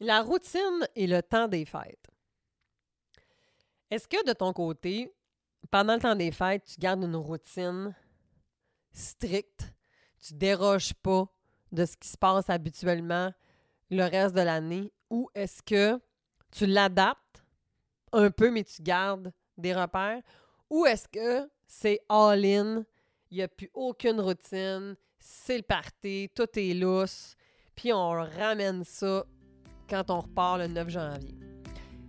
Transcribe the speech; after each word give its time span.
La 0.00 0.22
routine 0.22 0.86
et 0.94 1.06
le 1.06 1.22
temps 1.22 1.48
des 1.48 1.64
fêtes. 1.64 2.08
Est-ce 3.90 4.06
que 4.06 4.24
de 4.24 4.32
ton 4.32 4.52
côté, 4.52 5.12
pendant 5.70 5.94
le 5.94 6.00
temps 6.00 6.14
des 6.14 6.30
fêtes, 6.30 6.64
tu 6.64 6.78
gardes 6.78 7.02
une 7.02 7.16
routine 7.16 7.94
stricte, 8.92 9.72
tu 10.24 10.34
déroges 10.34 10.94
pas 10.94 11.26
de 11.72 11.84
ce 11.84 11.96
qui 11.96 12.08
se 12.08 12.16
passe 12.16 12.48
habituellement 12.48 13.32
le 13.90 14.02
reste 14.04 14.34
de 14.34 14.40
l'année, 14.40 14.92
ou 15.10 15.30
est-ce 15.34 15.62
que 15.62 16.00
tu 16.50 16.66
l'adaptes 16.66 17.42
un 18.12 18.30
peu, 18.30 18.50
mais 18.50 18.64
tu 18.64 18.82
gardes 18.82 19.32
des 19.56 19.74
repères, 19.74 20.22
ou 20.70 20.86
est-ce 20.86 21.08
que 21.08 21.50
c'est 21.66 22.00
all-in, 22.08 22.84
il 23.30 23.38
n'y 23.38 23.42
a 23.42 23.48
plus 23.48 23.70
aucune 23.74 24.20
routine, 24.20 24.96
c'est 25.18 25.56
le 25.56 25.62
party, 25.62 26.30
tout 26.34 26.48
est 26.58 26.74
lousse, 26.74 27.34
puis 27.74 27.92
on 27.92 28.10
ramène 28.10 28.84
ça 28.84 29.24
quand 29.88 30.10
on 30.10 30.20
repart 30.20 30.58
le 30.58 30.66
9 30.68 30.90
janvier. 30.90 31.34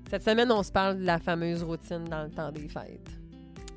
Cette 0.10 0.24
semaine, 0.24 0.52
on 0.52 0.64
se 0.64 0.72
parle 0.72 1.00
de 1.00 1.06
la 1.06 1.20
fameuse 1.20 1.64
routine 1.64 2.04
dans 2.06 2.24
le 2.24 2.30
temps 2.30 2.52
des 2.52 2.68
fêtes 2.68 3.10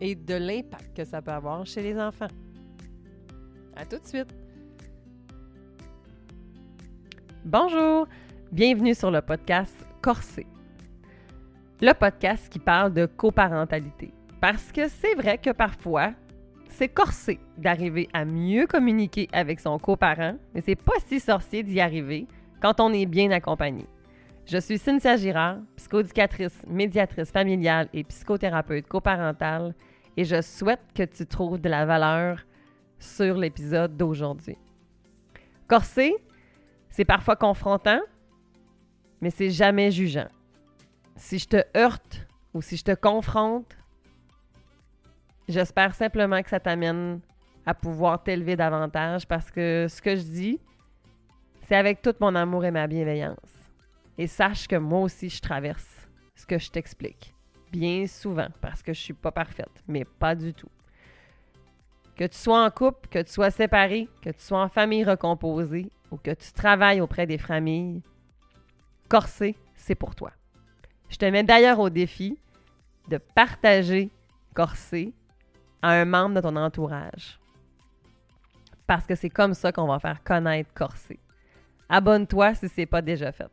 et 0.01 0.15
de 0.15 0.35
l'impact 0.35 0.97
que 0.97 1.05
ça 1.05 1.23
peut 1.23 1.31
avoir 1.31 1.65
chez 1.67 1.83
les 1.83 1.99
enfants. 1.99 2.29
À 3.77 3.85
tout 3.85 3.99
de 3.99 4.07
suite! 4.07 4.35
Bonjour! 7.45 8.07
Bienvenue 8.51 8.95
sur 8.95 9.11
le 9.11 9.23
podcast 9.23 9.75
Corsé. 10.01 10.47
Le 11.81 11.93
podcast 11.93 12.49
qui 12.49 12.59
parle 12.59 12.93
de 12.93 13.07
coparentalité. 13.07 14.13
Parce 14.41 14.73
que 14.73 14.89
c'est 14.89 15.15
vrai 15.15 15.39
que 15.39 15.51
parfois, 15.51 16.13
c'est 16.69 16.89
corsé 16.89 17.39
d'arriver 17.59 18.09
à 18.13 18.25
mieux 18.25 18.67
communiquer 18.67 19.29
avec 19.33 19.61
son 19.61 19.79
coparent, 19.79 20.37
mais 20.55 20.61
c'est 20.61 20.77
pas 20.77 20.99
si 21.07 21.21
sorcier 21.21 21.63
d'y 21.63 21.81
arriver 21.81 22.27
quand 22.63 22.81
on 22.81 22.93
est 22.93 23.07
bien 23.07 23.31
accompagné. 23.31 23.87
Je 24.47 24.59
suis 24.59 24.79
Cynthia 24.79 25.17
Girard, 25.17 25.59
psychoéducatrice, 25.77 26.65
médiatrice 26.67 27.31
familiale 27.31 27.89
et 27.93 28.05
psychothérapeute 28.05 28.87
coparentale, 28.87 29.75
et 30.17 30.25
je 30.25 30.41
souhaite 30.41 30.81
que 30.95 31.03
tu 31.03 31.27
trouves 31.27 31.61
de 31.61 31.69
la 31.69 31.85
valeur 31.85 32.39
sur 32.99 33.37
l'épisode 33.37 33.97
d'aujourd'hui. 33.97 34.57
Corsé, 35.69 36.15
c'est 36.89 37.05
parfois 37.05 37.37
confrontant, 37.37 38.01
mais 39.21 39.31
c'est 39.31 39.51
jamais 39.51 39.91
jugeant. 39.91 40.29
Si 41.17 41.39
je 41.39 41.49
te 41.49 41.63
heurte 41.77 42.27
ou 42.55 42.63
si 42.63 42.77
je 42.77 42.85
te 42.85 42.95
confronte, 42.95 43.77
J'espère 45.49 45.95
simplement 45.95 46.43
que 46.43 46.49
ça 46.49 46.61
t'amène 46.61 47.21
à 47.67 47.75
pouvoir 47.75 48.23
t'élever 48.23 48.57
davantage 48.57 49.27
parce 49.27 49.51
que 49.51 49.87
ce 49.89 50.01
que 50.01 50.17
je 50.17 50.23
dis, 50.23 50.61
c'est 51.73 51.79
avec 51.79 52.03
tout 52.03 52.15
mon 52.21 52.35
amour 52.35 52.67
et 52.67 52.71
ma 52.71 52.87
bienveillance. 52.87 53.71
Et 54.19 54.27
sache 54.27 54.69
que 54.69 54.77
moi 54.77 55.01
aussi, 55.01 55.31
je 55.31 55.41
traverse 55.41 56.07
ce 56.35 56.45
que 56.45 56.59
je 56.59 56.71
t'explique. 56.71 57.35
Bien 57.71 58.07
souvent, 58.07 58.49
parce 58.61 58.83
que 58.83 58.93
je 58.93 59.01
suis 59.01 59.15
pas 59.15 59.33
parfaite, 59.33 59.83
mais 59.89 60.05
pas 60.05 60.35
du 60.35 60.53
tout. 60.53 60.69
Que 62.15 62.25
tu 62.27 62.37
sois 62.37 62.63
en 62.63 62.71
couple, 62.71 63.09
que 63.09 63.23
tu 63.23 63.33
sois 63.33 63.51
séparé, 63.51 64.11
que 64.21 64.29
tu 64.29 64.43
sois 64.43 64.63
en 64.63 64.69
famille 64.69 65.03
recomposée 65.03 65.91
ou 66.11 66.19
que 66.19 66.33
tu 66.33 66.53
travailles 66.53 67.01
auprès 67.01 67.27
des 67.27 67.39
familles, 67.39 68.03
Corsé, 69.09 69.57
c'est 69.75 69.95
pour 69.95 70.15
toi. 70.15 70.33
Je 71.09 71.17
te 71.17 71.25
mets 71.25 71.43
d'ailleurs 71.43 71.81
au 71.81 71.89
défi 71.89 72.39
de 73.09 73.17
partager 73.17 74.11
Corsé 74.53 75.15
à 75.81 75.93
un 75.93 76.05
membre 76.05 76.35
de 76.35 76.41
ton 76.43 76.55
entourage. 76.57 77.41
Parce 78.87 79.07
que 79.07 79.15
c'est 79.15 79.31
comme 79.31 79.55
ça 79.55 79.73
qu'on 79.73 79.87
va 79.87 79.99
faire 80.01 80.23
connaître 80.23 80.69
Corsé. 80.75 81.19
Abonne-toi 81.95 82.55
si 82.55 82.71
ce 82.71 82.81
n'est 82.81 82.87
pas 82.87 83.03
déjà 83.03 83.33
fait. 83.33 83.51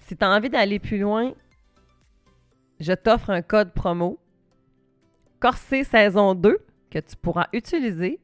Si 0.00 0.16
tu 0.16 0.24
as 0.24 0.28
envie 0.28 0.50
d'aller 0.50 0.80
plus 0.80 0.98
loin, 0.98 1.32
je 2.80 2.92
t'offre 2.92 3.30
un 3.30 3.40
code 3.40 3.72
promo 3.72 4.18
Corsé 5.38 5.84
saison 5.84 6.34
2 6.34 6.58
que 6.90 6.98
tu 6.98 7.14
pourras 7.16 7.46
utiliser 7.52 8.18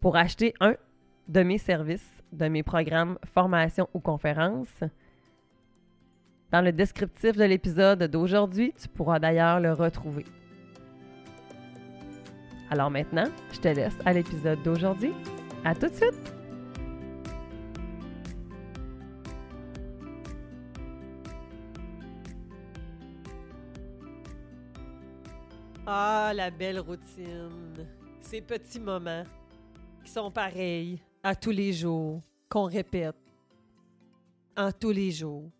pour 0.00 0.16
acheter 0.16 0.54
un 0.58 0.74
de 1.28 1.42
mes 1.44 1.58
services, 1.58 2.22
de 2.32 2.48
mes 2.48 2.64
programmes, 2.64 3.16
formation 3.32 3.88
ou 3.94 4.00
conférences 4.00 4.82
dans 6.50 6.62
le 6.62 6.72
descriptif 6.72 7.36
de 7.36 7.44
l'épisode 7.44 8.02
d'aujourd'hui, 8.04 8.74
tu 8.80 8.88
pourras 8.88 9.20
d'ailleurs 9.20 9.60
le 9.60 9.72
retrouver. 9.72 10.24
Alors 12.70 12.90
maintenant, 12.90 13.26
je 13.50 13.60
te 13.60 13.68
laisse 13.68 13.96
à 14.04 14.12
l'épisode 14.12 14.62
d'aujourd'hui. 14.62 15.12
À 15.64 15.74
tout 15.74 15.88
de 15.88 15.94
suite! 15.94 16.34
Ah, 25.86 26.32
la 26.34 26.50
belle 26.50 26.80
routine. 26.80 27.86
Ces 28.20 28.42
petits 28.42 28.78
moments 28.78 29.24
qui 30.04 30.10
sont 30.10 30.30
pareils 30.30 31.00
à 31.22 31.34
tous 31.34 31.50
les 31.50 31.72
jours, 31.72 32.20
qu'on 32.50 32.64
répète 32.64 33.16
en 34.54 34.70
tous 34.70 34.90
les 34.90 35.10
jours. 35.10 35.50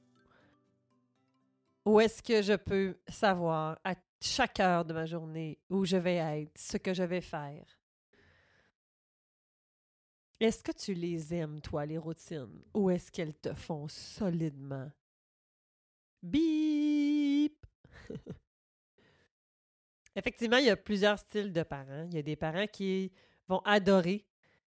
Où 1.86 1.98
est-ce 2.00 2.22
que 2.22 2.42
je 2.42 2.52
peux 2.52 2.98
savoir 3.08 3.78
à 3.82 3.94
chaque 4.20 4.60
heure 4.60 4.84
de 4.84 4.92
ma 4.92 5.06
journée 5.06 5.58
où 5.70 5.84
je 5.84 5.96
vais 5.96 6.16
être, 6.16 6.52
ce 6.56 6.76
que 6.76 6.94
je 6.94 7.02
vais 7.02 7.20
faire? 7.20 7.64
Est-ce 10.40 10.62
que 10.62 10.72
tu 10.72 10.94
les 10.94 11.34
aimes, 11.34 11.60
toi, 11.60 11.84
les 11.84 11.98
routines, 11.98 12.62
ou 12.72 12.90
est-ce 12.90 13.10
qu'elles 13.10 13.34
te 13.34 13.52
font 13.54 13.88
solidement? 13.88 14.90
Bip! 16.22 17.66
Effectivement, 20.14 20.58
il 20.58 20.66
y 20.66 20.70
a 20.70 20.76
plusieurs 20.76 21.18
styles 21.18 21.52
de 21.52 21.62
parents. 21.62 22.06
Il 22.10 22.14
y 22.14 22.18
a 22.18 22.22
des 22.22 22.36
parents 22.36 22.66
qui 22.66 23.12
vont 23.48 23.60
adorer, 23.64 24.26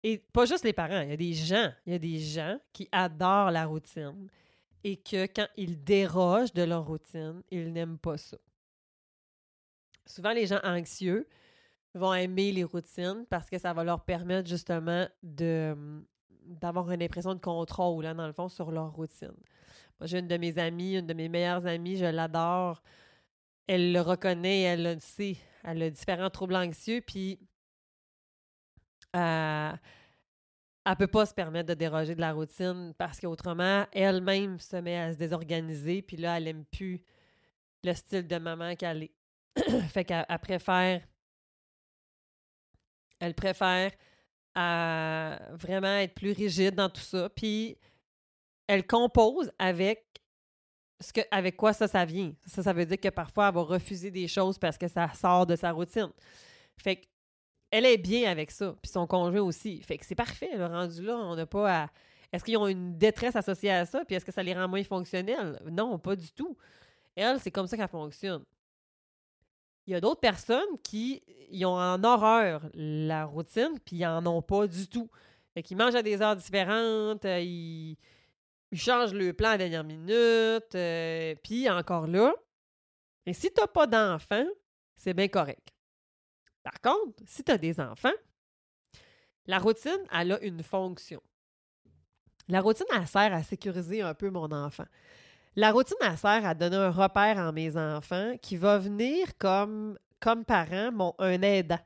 et 0.03 0.19
pas 0.19 0.47
juste 0.47 0.65
les 0.65 0.73
parents, 0.73 1.01
il 1.01 1.11
y 1.11 1.13
a 1.13 1.17
des 1.17 1.35
gens, 1.35 1.73
il 1.85 1.93
y 1.93 1.97
a 1.97 1.99
des 1.99 2.19
gens 2.19 2.59
qui 2.73 2.89
adorent 2.91 3.51
la 3.51 3.67
routine 3.67 4.29
et 4.83 4.97
que 4.97 5.27
quand 5.27 5.49
ils 5.57 5.83
dérogent 5.83 6.53
de 6.55 6.63
leur 6.63 6.87
routine, 6.87 7.43
ils 7.51 7.73
n'aiment 7.73 7.99
pas 7.99 8.17
ça. 8.17 8.39
Souvent, 10.07 10.33
les 10.33 10.47
gens 10.47 10.61
anxieux 10.63 11.29
vont 11.95 12.15
aimer 12.15 12.53
les 12.53 12.65
routines 12.65 13.27
parce 13.29 13.51
que 13.51 13.59
ça 13.59 13.73
va 13.73 13.85
leur 13.85 14.05
permettre 14.05 14.49
justement 14.49 15.07
de 15.23 16.05
d'avoir 16.45 16.91
une 16.91 17.03
impression 17.03 17.35
de 17.35 17.41
contrôle, 17.41 18.03
là, 18.03 18.15
dans 18.15 18.27
le 18.27 18.33
fond, 18.33 18.49
sur 18.49 18.73
leur 18.73 18.93
routine. 18.93 19.35
Moi, 20.01 20.07
j'ai 20.07 20.19
une 20.19 20.27
de 20.27 20.37
mes 20.37 20.59
amies, 20.59 20.97
une 20.97 21.07
de 21.07 21.15
mes 21.15 21.29
meilleures 21.29 21.67
amies, 21.67 21.97
je 21.97 22.07
l'adore. 22.07 22.83
Elle 23.67 23.93
le 23.93 24.01
reconnaît, 24.01 24.63
elle 24.63 24.83
le 24.83 24.99
sait. 24.99 25.37
Elle 25.63 25.83
a 25.83 25.91
différents 25.91 26.31
troubles 26.31 26.57
anxieux, 26.57 27.03
puis 27.07 27.39
euh, 29.15 29.73
elle 30.87 30.97
peut 30.97 31.07
pas 31.07 31.27
se 31.27 31.35
permettre 31.35 31.69
de 31.69 31.75
déroger 31.75 32.15
de 32.15 32.21
la 32.21 32.33
routine 32.33 32.95
parce 32.97 33.21
qu'autrement, 33.21 33.87
elle-même 33.93 34.59
se 34.59 34.77
met 34.77 34.99
à 34.99 35.13
se 35.13 35.19
désorganiser, 35.19 36.03
puis 36.03 36.17
là, 36.17 36.39
elle 36.39 36.49
aime 36.49 36.65
plus 36.65 37.05
le 37.85 37.93
style 37.93 38.27
de 38.27 38.39
maman 38.39 38.75
qu'elle 38.75 39.05
est. 39.05 39.13
fait 39.89 40.05
qu'elle 40.05 40.27
préfère. 40.41 41.07
Elle 43.19 43.35
préfère 43.35 43.91
à 44.55 45.39
vraiment 45.53 45.97
être 45.99 46.15
plus 46.15 46.33
rigide 46.33 46.75
dans 46.75 46.89
tout 46.89 47.01
ça. 47.01 47.29
Puis 47.29 47.77
elle 48.67 48.87
compose 48.87 49.51
avec 49.59 50.07
ce 51.01 51.13
que, 51.13 51.21
avec 51.31 51.57
quoi 51.57 51.73
ça, 51.73 51.89
ça 51.89 52.05
vient. 52.05 52.33
Ça, 52.47 52.63
ça 52.63 52.73
veut 52.73 52.87
dire 52.87 53.01
que 53.01 53.09
parfois, 53.09 53.49
elle 53.49 53.55
va 53.55 53.63
refuser 53.63 54.11
des 54.11 54.29
choses 54.29 54.59
parce 54.59 54.79
que 54.79 54.89
ça 54.89 55.13
sort 55.15 55.47
de 55.47 55.57
sa 55.57 55.73
routine. 55.73 56.11
Fait 56.79 56.97
que 56.97 57.07
elle 57.71 57.87
est 57.87 57.99
bien 57.99 58.31
avec 58.31 58.51
ça, 58.51 58.75
puis 58.83 58.91
son 58.91 59.07
conjoint 59.07 59.43
aussi. 59.43 59.81
Fait 59.83 59.97
que 59.97 60.05
c'est 60.05 60.15
parfait, 60.17 60.51
le 60.57 60.67
rendu 60.67 61.03
là, 61.03 61.17
on 61.17 61.37
n'a 61.37 61.47
pas 61.47 61.83
à... 61.83 61.91
Est-ce 62.33 62.45
qu'ils 62.45 62.57
ont 62.57 62.67
une 62.67 62.97
détresse 62.97 63.37
associée 63.37 63.71
à 63.71 63.87
ça, 63.87 64.05
puis 64.05 64.17
est-ce 64.17 64.25
que 64.25 64.33
ça 64.33 64.43
les 64.43 64.55
rend 64.55 64.69
moins 64.69 64.83
fonctionnels? 64.85 65.61
Non, 65.71 65.99
pas 65.99 66.17
du 66.17 66.31
tout. 66.33 66.57
Elle, 67.15 67.41
c'est 67.41 67.51
comme 67.51 67.67
ça 67.67 67.77
qu'elle 67.77 67.89
fonctionne. 67.89 68.45
Il 69.91 69.95
y 69.95 69.97
a 69.97 70.01
d'autres 70.01 70.21
personnes 70.21 70.79
qui 70.85 71.21
ont 71.65 71.77
en 71.77 72.05
horreur 72.05 72.63
la 72.75 73.25
routine, 73.25 73.77
puis 73.85 73.97
ils 73.97 74.07
en 74.07 74.25
ont 74.25 74.41
pas 74.41 74.69
du 74.69 74.87
tout. 74.87 75.11
Fait 75.53 75.69
mangent 75.75 75.97
à 75.97 76.03
des 76.03 76.23
heures 76.23 76.37
différentes, 76.37 77.25
euh, 77.25 77.41
ils, 77.41 77.97
changent 78.73 79.13
le 79.13 79.33
plan 79.33 79.49
à 79.49 79.53
la 79.53 79.59
dernière 79.59 79.83
minute, 79.83 80.77
euh, 80.77 81.35
puis 81.43 81.69
encore 81.69 82.07
là. 82.07 82.33
Et 83.27 83.33
si 83.33 83.49
tu 83.53 83.61
n'as 83.61 83.67
pas 83.67 83.89
d'enfant, 83.89 84.47
c'est 84.95 85.13
bien 85.13 85.27
correct. 85.27 85.71
Par 86.63 86.81
contre, 86.81 87.21
si 87.27 87.43
tu 87.43 87.51
as 87.51 87.59
des 87.59 87.81
enfants, 87.81 88.15
la 89.47 89.59
routine, 89.59 90.05
elle 90.13 90.31
a 90.31 90.41
une 90.41 90.63
fonction. 90.63 91.21
La 92.47 92.61
routine, 92.61 92.87
elle 92.95 93.09
sert 93.09 93.35
à 93.35 93.43
sécuriser 93.43 94.03
un 94.03 94.15
peu 94.15 94.31
mon 94.31 94.53
enfant. 94.53 94.87
La 95.61 95.73
routine, 95.73 95.99
elle 96.01 96.17
sert 96.17 96.47
à 96.47 96.55
donner 96.55 96.77
un 96.77 96.91
repère 96.91 97.39
à 97.39 97.53
mes 97.53 97.77
enfants 97.77 98.33
qui 98.41 98.57
va 98.57 98.79
venir 98.79 99.27
comme, 99.37 99.99
comme 100.19 100.43
parent, 100.43 100.91
mon, 100.91 101.15
un 101.19 101.43
aidant. 101.43 101.79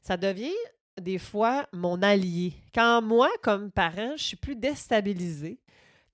Ça 0.00 0.16
devient 0.16 0.54
des 1.00 1.18
fois 1.18 1.66
mon 1.72 2.00
allié. 2.00 2.54
Quand 2.72 3.02
moi, 3.02 3.28
comme 3.42 3.72
parent, 3.72 4.12
je 4.16 4.22
suis 4.22 4.36
plus 4.36 4.54
déstabilisée, 4.54 5.58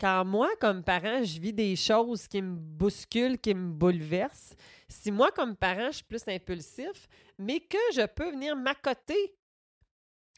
quand 0.00 0.24
moi, 0.24 0.48
comme 0.58 0.82
parent, 0.82 1.22
je 1.22 1.38
vis 1.38 1.52
des 1.52 1.76
choses 1.76 2.26
qui 2.26 2.40
me 2.40 2.56
bousculent, 2.56 3.38
qui 3.38 3.54
me 3.54 3.70
bouleversent, 3.70 4.54
si 4.88 5.12
moi, 5.12 5.30
comme 5.30 5.56
parent, 5.56 5.88
je 5.88 5.96
suis 5.96 6.04
plus 6.04 6.26
impulsif, 6.26 7.06
mais 7.38 7.60
que 7.60 7.76
je 7.94 8.06
peux 8.06 8.30
venir 8.30 8.56
m'accoter, 8.56 9.36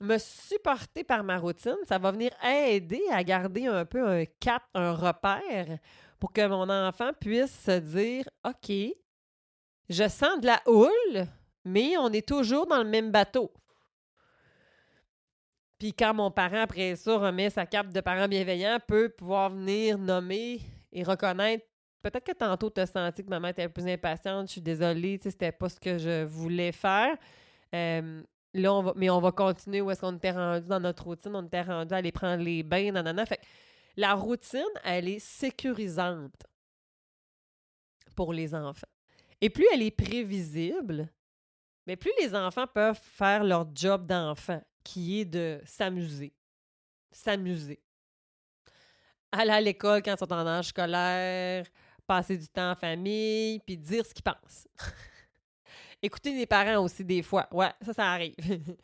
me 0.00 0.18
supporter 0.18 1.04
par 1.04 1.22
ma 1.22 1.38
routine, 1.38 1.76
ça 1.88 1.98
va 1.98 2.10
venir 2.10 2.32
aider 2.44 3.02
à 3.12 3.22
garder 3.22 3.66
un 3.66 3.84
peu 3.84 4.04
un 4.04 4.24
cap, 4.40 4.64
un 4.74 4.94
repère 4.94 5.78
que 6.26 6.46
mon 6.46 6.68
enfant 6.68 7.10
puisse 7.20 7.64
se 7.64 7.78
dire 7.78 8.24
OK, 8.44 8.72
je 9.88 10.08
sens 10.08 10.40
de 10.40 10.46
la 10.46 10.60
houle, 10.66 11.26
mais 11.64 11.96
on 11.98 12.08
est 12.10 12.26
toujours 12.26 12.66
dans 12.66 12.82
le 12.82 12.88
même 12.88 13.10
bateau. 13.10 13.52
Puis 15.78 15.92
quand 15.92 16.14
mon 16.14 16.30
parent, 16.30 16.62
après 16.62 16.96
ça, 16.96 17.18
remet 17.18 17.50
sa 17.50 17.66
cape 17.66 17.92
de 17.92 18.00
parent 18.00 18.28
bienveillant, 18.28 18.78
peut 18.86 19.10
pouvoir 19.10 19.50
venir 19.50 19.98
nommer 19.98 20.60
et 20.92 21.02
reconnaître 21.02 21.66
peut-être 22.02 22.24
que 22.24 22.32
tantôt, 22.32 22.70
tu 22.70 22.80
as 22.80 22.86
senti 22.86 23.24
que 23.24 23.28
maman 23.28 23.48
était 23.48 23.68
plus 23.68 23.86
impatiente, 23.88 24.46
je 24.46 24.52
suis 24.52 24.60
désolée, 24.60 25.18
c'était 25.20 25.50
pas 25.50 25.68
ce 25.68 25.80
que 25.80 25.98
je 25.98 26.24
voulais 26.24 26.70
faire. 26.72 27.16
Là, 27.72 28.92
mais 28.94 29.10
on 29.10 29.20
va 29.20 29.32
continuer 29.32 29.80
où 29.80 29.90
est-ce 29.90 30.00
qu'on 30.00 30.16
était 30.16 30.30
rendu 30.30 30.68
dans 30.68 30.80
notre 30.80 31.04
routine, 31.04 31.32
on 31.34 31.44
était 31.44 31.62
rendu 31.62 31.92
à 31.92 31.96
aller 31.96 32.12
prendre 32.12 32.42
les 32.42 32.62
bains, 32.62 32.92
nanana. 32.92 33.26
Fait 33.26 33.40
la 33.96 34.14
routine, 34.14 34.62
elle 34.84 35.08
est 35.08 35.18
sécurisante 35.18 36.46
pour 38.14 38.32
les 38.32 38.54
enfants. 38.54 38.88
Et 39.40 39.50
plus 39.50 39.66
elle 39.72 39.82
est 39.82 39.90
prévisible, 39.90 41.08
mais 41.86 41.96
plus 41.96 42.12
les 42.20 42.34
enfants 42.34 42.66
peuvent 42.66 43.00
faire 43.00 43.44
leur 43.44 43.66
job 43.74 44.06
d'enfant, 44.06 44.62
qui 44.82 45.20
est 45.20 45.24
de 45.24 45.60
s'amuser. 45.64 46.34
S'amuser. 47.12 47.80
Aller 49.32 49.50
à 49.50 49.60
l'école 49.60 50.02
quand 50.02 50.14
ils 50.14 50.18
sont 50.18 50.32
en 50.32 50.46
âge 50.46 50.68
scolaire, 50.68 51.66
passer 52.06 52.36
du 52.36 52.48
temps 52.48 52.72
en 52.72 52.74
famille, 52.74 53.60
puis 53.60 53.76
dire 53.76 54.04
ce 54.04 54.14
qu'ils 54.14 54.24
pensent. 54.24 54.68
Écouter 56.02 56.34
les 56.36 56.46
parents 56.46 56.82
aussi 56.82 57.04
des 57.04 57.22
fois. 57.22 57.48
Ouais, 57.50 57.72
ça, 57.82 57.92
ça 57.92 58.12
arrive. 58.12 58.34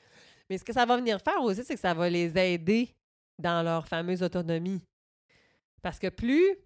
Mais 0.51 0.59
ce 0.59 0.65
que 0.65 0.73
ça 0.73 0.85
va 0.85 0.97
venir 0.97 1.21
faire 1.21 1.41
aussi, 1.43 1.63
c'est 1.65 1.75
que 1.75 1.81
ça 1.81 1.95
va 1.95 2.09
les 2.09 2.37
aider 2.37 2.95
dans 3.39 3.63
leur 3.63 3.87
fameuse 3.87 4.23
autonomie. 4.23 4.83
Parce 5.83 5.99
que 5.99 6.09
plus 6.09 6.57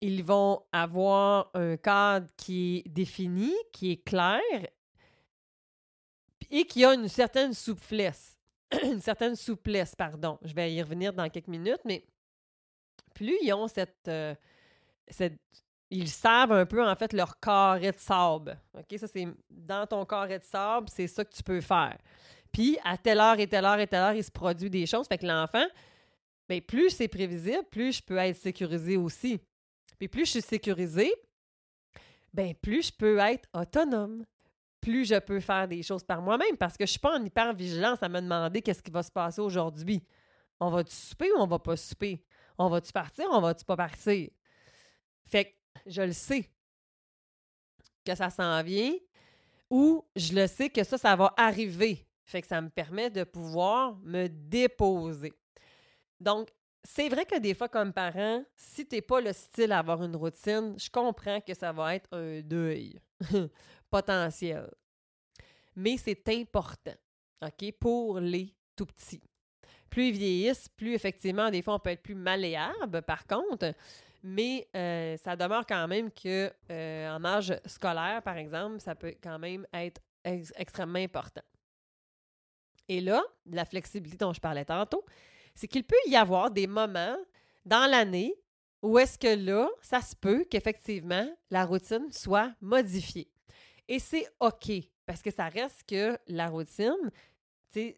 ils 0.00 0.22
vont 0.22 0.62
avoir 0.70 1.50
un 1.54 1.76
cadre 1.76 2.26
qui 2.36 2.82
est 2.84 2.88
défini, 2.88 3.54
qui 3.72 3.92
est 3.92 4.04
clair 4.04 4.40
et 6.50 6.66
qui 6.66 6.84
a 6.84 6.92
une 6.92 7.08
certaine 7.08 7.54
souplesse. 7.54 8.38
une 8.82 9.00
certaine 9.00 9.34
souplesse, 9.34 9.94
pardon. 9.94 10.38
Je 10.42 10.52
vais 10.54 10.72
y 10.72 10.82
revenir 10.82 11.12
dans 11.12 11.28
quelques 11.30 11.48
minutes, 11.48 11.80
mais 11.84 12.04
plus 13.14 13.38
ils 13.42 13.52
ont 13.54 13.66
cette, 13.66 14.08
euh, 14.08 14.34
cette 15.08 15.38
ils 15.90 16.08
savent 16.08 16.52
un 16.52 16.66
peu, 16.66 16.84
en 16.84 16.94
fait, 16.96 17.12
leur 17.12 17.38
carré 17.38 17.92
de 17.92 17.98
sable. 17.98 18.58
OK? 18.76 18.98
Ça, 18.98 19.06
c'est 19.06 19.28
dans 19.48 19.86
ton 19.86 20.04
carré 20.04 20.38
de 20.38 20.44
sable, 20.44 20.88
c'est 20.90 21.06
ça 21.06 21.24
que 21.24 21.32
tu 21.32 21.42
peux 21.42 21.60
faire. 21.60 21.96
Puis, 22.52 22.78
à 22.84 22.96
telle 22.98 23.20
heure 23.20 23.38
et 23.38 23.46
telle 23.46 23.64
heure 23.64 23.78
et 23.78 23.86
telle 23.86 24.02
heure, 24.02 24.12
il 24.14 24.24
se 24.24 24.30
produit 24.30 24.70
des 24.70 24.86
choses. 24.86 25.06
Fait 25.06 25.18
que 25.18 25.26
l'enfant, 25.26 25.64
bien, 26.48 26.60
plus 26.60 26.90
c'est 26.90 27.08
prévisible, 27.08 27.64
plus 27.70 27.96
je 27.96 28.02
peux 28.02 28.16
être 28.16 28.36
sécurisé 28.36 28.96
aussi. 28.96 29.40
Puis, 29.98 30.08
plus 30.08 30.26
je 30.26 30.30
suis 30.30 30.42
sécurisé, 30.42 31.12
bien, 32.32 32.52
plus 32.60 32.86
je 32.86 32.92
peux 32.92 33.18
être 33.18 33.48
autonome. 33.52 34.24
Plus 34.80 35.06
je 35.06 35.18
peux 35.18 35.40
faire 35.40 35.66
des 35.66 35.82
choses 35.82 36.04
par 36.04 36.20
moi-même 36.20 36.58
parce 36.58 36.76
que 36.76 36.84
je 36.84 36.90
suis 36.90 37.00
pas 37.00 37.18
en 37.18 37.24
hyper-vigilance 37.24 38.02
à 38.02 38.08
me 38.10 38.20
demander 38.20 38.60
qu'est-ce 38.60 38.82
qui 38.82 38.90
va 38.90 39.02
se 39.02 39.10
passer 39.10 39.40
aujourd'hui. 39.40 40.02
On 40.60 40.68
va-tu 40.68 40.94
souper 40.94 41.32
ou 41.32 41.36
on 41.38 41.46
va 41.46 41.58
pas 41.58 41.74
souper? 41.74 42.22
On 42.58 42.68
va-tu 42.68 42.92
partir 42.92 43.24
ou 43.30 43.32
on 43.32 43.40
va-tu 43.40 43.64
pas 43.64 43.76
partir? 43.76 44.28
Fait 45.24 45.46
que 45.46 45.50
je 45.86 46.02
le 46.02 46.12
sais 46.12 46.50
que 48.04 48.14
ça 48.14 48.28
s'en 48.28 48.62
vient 48.62 48.92
ou 49.70 50.04
je 50.16 50.34
le 50.34 50.46
sais 50.46 50.68
que 50.68 50.84
ça, 50.84 50.98
ça 50.98 51.16
va 51.16 51.32
arriver. 51.38 52.06
Fait 52.24 52.42
que 52.42 52.46
ça 52.46 52.60
me 52.60 52.68
permet 52.68 53.08
de 53.08 53.24
pouvoir 53.24 53.96
me 54.02 54.28
déposer. 54.28 55.32
Donc, 56.24 56.48
c'est 56.82 57.10
vrai 57.10 57.26
que 57.26 57.38
des 57.38 57.52
fois, 57.52 57.68
comme 57.68 57.92
parent, 57.92 58.42
si 58.56 58.86
tu 58.86 58.96
n'es 58.96 59.02
pas 59.02 59.20
le 59.20 59.32
style 59.34 59.72
à 59.72 59.80
avoir 59.80 60.02
une 60.02 60.16
routine, 60.16 60.74
je 60.78 60.88
comprends 60.88 61.40
que 61.40 61.52
ça 61.52 61.70
va 61.70 61.94
être 61.94 62.08
un 62.12 62.40
deuil 62.40 62.98
potentiel. 63.90 64.70
Mais 65.76 65.98
c'est 65.98 66.26
important, 66.30 66.94
OK, 67.42 67.72
pour 67.78 68.20
les 68.20 68.54
tout 68.74 68.86
petits. 68.86 69.22
Plus 69.90 70.08
ils 70.08 70.12
vieillissent, 70.12 70.68
plus 70.70 70.94
effectivement, 70.94 71.50
des 71.50 71.60
fois, 71.60 71.74
on 71.74 71.78
peut 71.78 71.90
être 71.90 72.02
plus 72.02 72.14
malléable. 72.14 73.02
Par 73.02 73.26
contre, 73.26 73.74
mais 74.22 74.66
euh, 74.74 75.18
ça 75.18 75.36
demeure 75.36 75.66
quand 75.66 75.86
même 75.86 76.10
que 76.10 76.50
euh, 76.70 77.14
en 77.14 77.22
âge 77.24 77.54
scolaire, 77.66 78.22
par 78.22 78.38
exemple, 78.38 78.80
ça 78.80 78.94
peut 78.94 79.14
quand 79.22 79.38
même 79.38 79.66
être 79.74 80.00
extrêmement 80.56 80.98
important. 80.98 81.42
Et 82.88 83.02
là, 83.02 83.22
la 83.46 83.66
flexibilité 83.66 84.24
dont 84.24 84.32
je 84.32 84.40
parlais 84.40 84.64
tantôt, 84.64 85.04
c'est 85.54 85.68
qu'il 85.68 85.84
peut 85.84 85.96
y 86.06 86.16
avoir 86.16 86.50
des 86.50 86.66
moments 86.66 87.16
dans 87.64 87.90
l'année 87.90 88.34
où 88.82 88.98
est-ce 88.98 89.18
que 89.18 89.34
là, 89.34 89.68
ça 89.80 90.02
se 90.02 90.14
peut 90.14 90.44
qu'effectivement, 90.50 91.26
la 91.50 91.64
routine 91.64 92.12
soit 92.12 92.52
modifiée. 92.60 93.30
Et 93.88 93.98
c'est 93.98 94.26
OK, 94.40 94.70
parce 95.06 95.22
que 95.22 95.30
ça 95.30 95.48
reste 95.48 95.84
que 95.88 96.18
la 96.26 96.48
routine, 96.48 97.10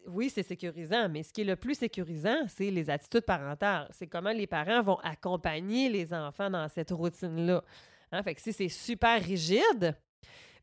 oui, 0.07 0.29
c'est 0.29 0.43
sécurisant, 0.43 1.09
mais 1.09 1.23
ce 1.23 1.33
qui 1.33 1.41
est 1.41 1.45
le 1.45 1.55
plus 1.55 1.75
sécurisant, 1.75 2.47
c'est 2.47 2.71
les 2.71 2.89
attitudes 2.89 3.25
parentales. 3.25 3.87
C'est 3.91 4.07
comment 4.07 4.31
les 4.31 4.47
parents 4.47 4.81
vont 4.81 4.97
accompagner 5.03 5.89
les 5.89 6.13
enfants 6.13 6.49
dans 6.49 6.67
cette 6.69 6.91
routine-là. 6.91 7.63
Hein? 8.11 8.23
Fait 8.23 8.35
que 8.35 8.41
si 8.41 8.53
c'est 8.53 8.69
super 8.69 9.21
rigide, 9.21 9.95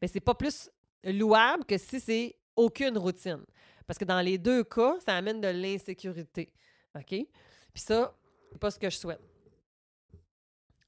mais 0.00 0.08
c'est 0.08 0.20
pas 0.20 0.34
plus 0.34 0.70
louable 1.04 1.64
que 1.64 1.78
si 1.78 2.00
c'est 2.00 2.36
aucune 2.56 2.98
routine. 2.98 3.44
Parce 3.86 3.98
que 3.98 4.04
dans 4.04 4.20
les 4.20 4.38
deux 4.38 4.64
cas, 4.64 4.96
ça 5.04 5.16
amène 5.16 5.40
de 5.40 5.48
l'insécurité. 5.48 6.52
OK? 6.94 7.08
Puis 7.08 7.28
ça, 7.74 8.14
c'est 8.52 8.58
pas 8.58 8.70
ce 8.70 8.78
que 8.78 8.90
je 8.90 8.96
souhaite. 8.96 9.20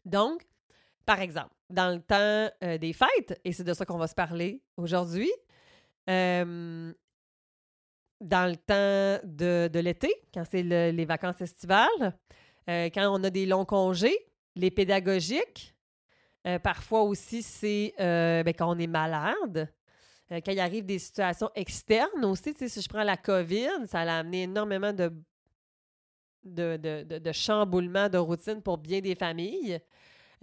Donc, 0.04 0.46
par 1.04 1.20
exemple, 1.20 1.54
dans 1.68 1.92
le 1.92 2.00
temps 2.00 2.50
euh, 2.64 2.78
des 2.78 2.92
fêtes, 2.92 3.40
et 3.44 3.52
c'est 3.52 3.64
de 3.64 3.74
ça 3.74 3.84
qu'on 3.84 3.98
va 3.98 4.06
se 4.06 4.14
parler 4.14 4.62
aujourd'hui, 4.76 5.30
euh, 6.08 6.92
dans 8.20 8.50
le 8.50 8.56
temps 8.56 9.26
de, 9.26 9.78
l'été, 9.80 10.12
quand 10.32 10.44
c'est 10.48 10.62
les 10.62 11.04
vacances 11.04 11.40
estivales, 11.40 12.16
euh, 12.68 12.86
quand 12.86 13.08
on 13.12 13.22
a 13.24 13.30
des 13.30 13.46
longs 13.46 13.64
congés, 13.64 14.16
les 14.54 14.70
pédagogiques. 14.70 15.72
Parfois 16.62 17.02
aussi, 17.02 17.42
c'est 17.42 17.92
ben, 17.98 18.54
quand 18.56 18.70
on 18.70 18.78
est 18.78 18.86
malade. 18.86 19.68
quand 20.30 20.52
il 20.52 20.60
arrive 20.60 20.86
des 20.86 21.00
situations 21.00 21.50
externes 21.56 22.24
aussi, 22.24 22.54
si 22.56 22.80
je 22.80 22.88
prends 22.88 23.02
la 23.02 23.16
COVID, 23.16 23.86
ça 23.86 24.02
a 24.02 24.18
amené 24.20 24.44
énormément 24.44 24.92
de, 24.92 25.12
de, 26.46 26.76
de, 26.76 27.18
de 27.18 27.32
chamboulements 27.32 28.08
de 28.08 28.18
routine 28.18 28.62
pour 28.62 28.78
bien 28.78 29.00
des 29.00 29.14
familles. 29.14 29.80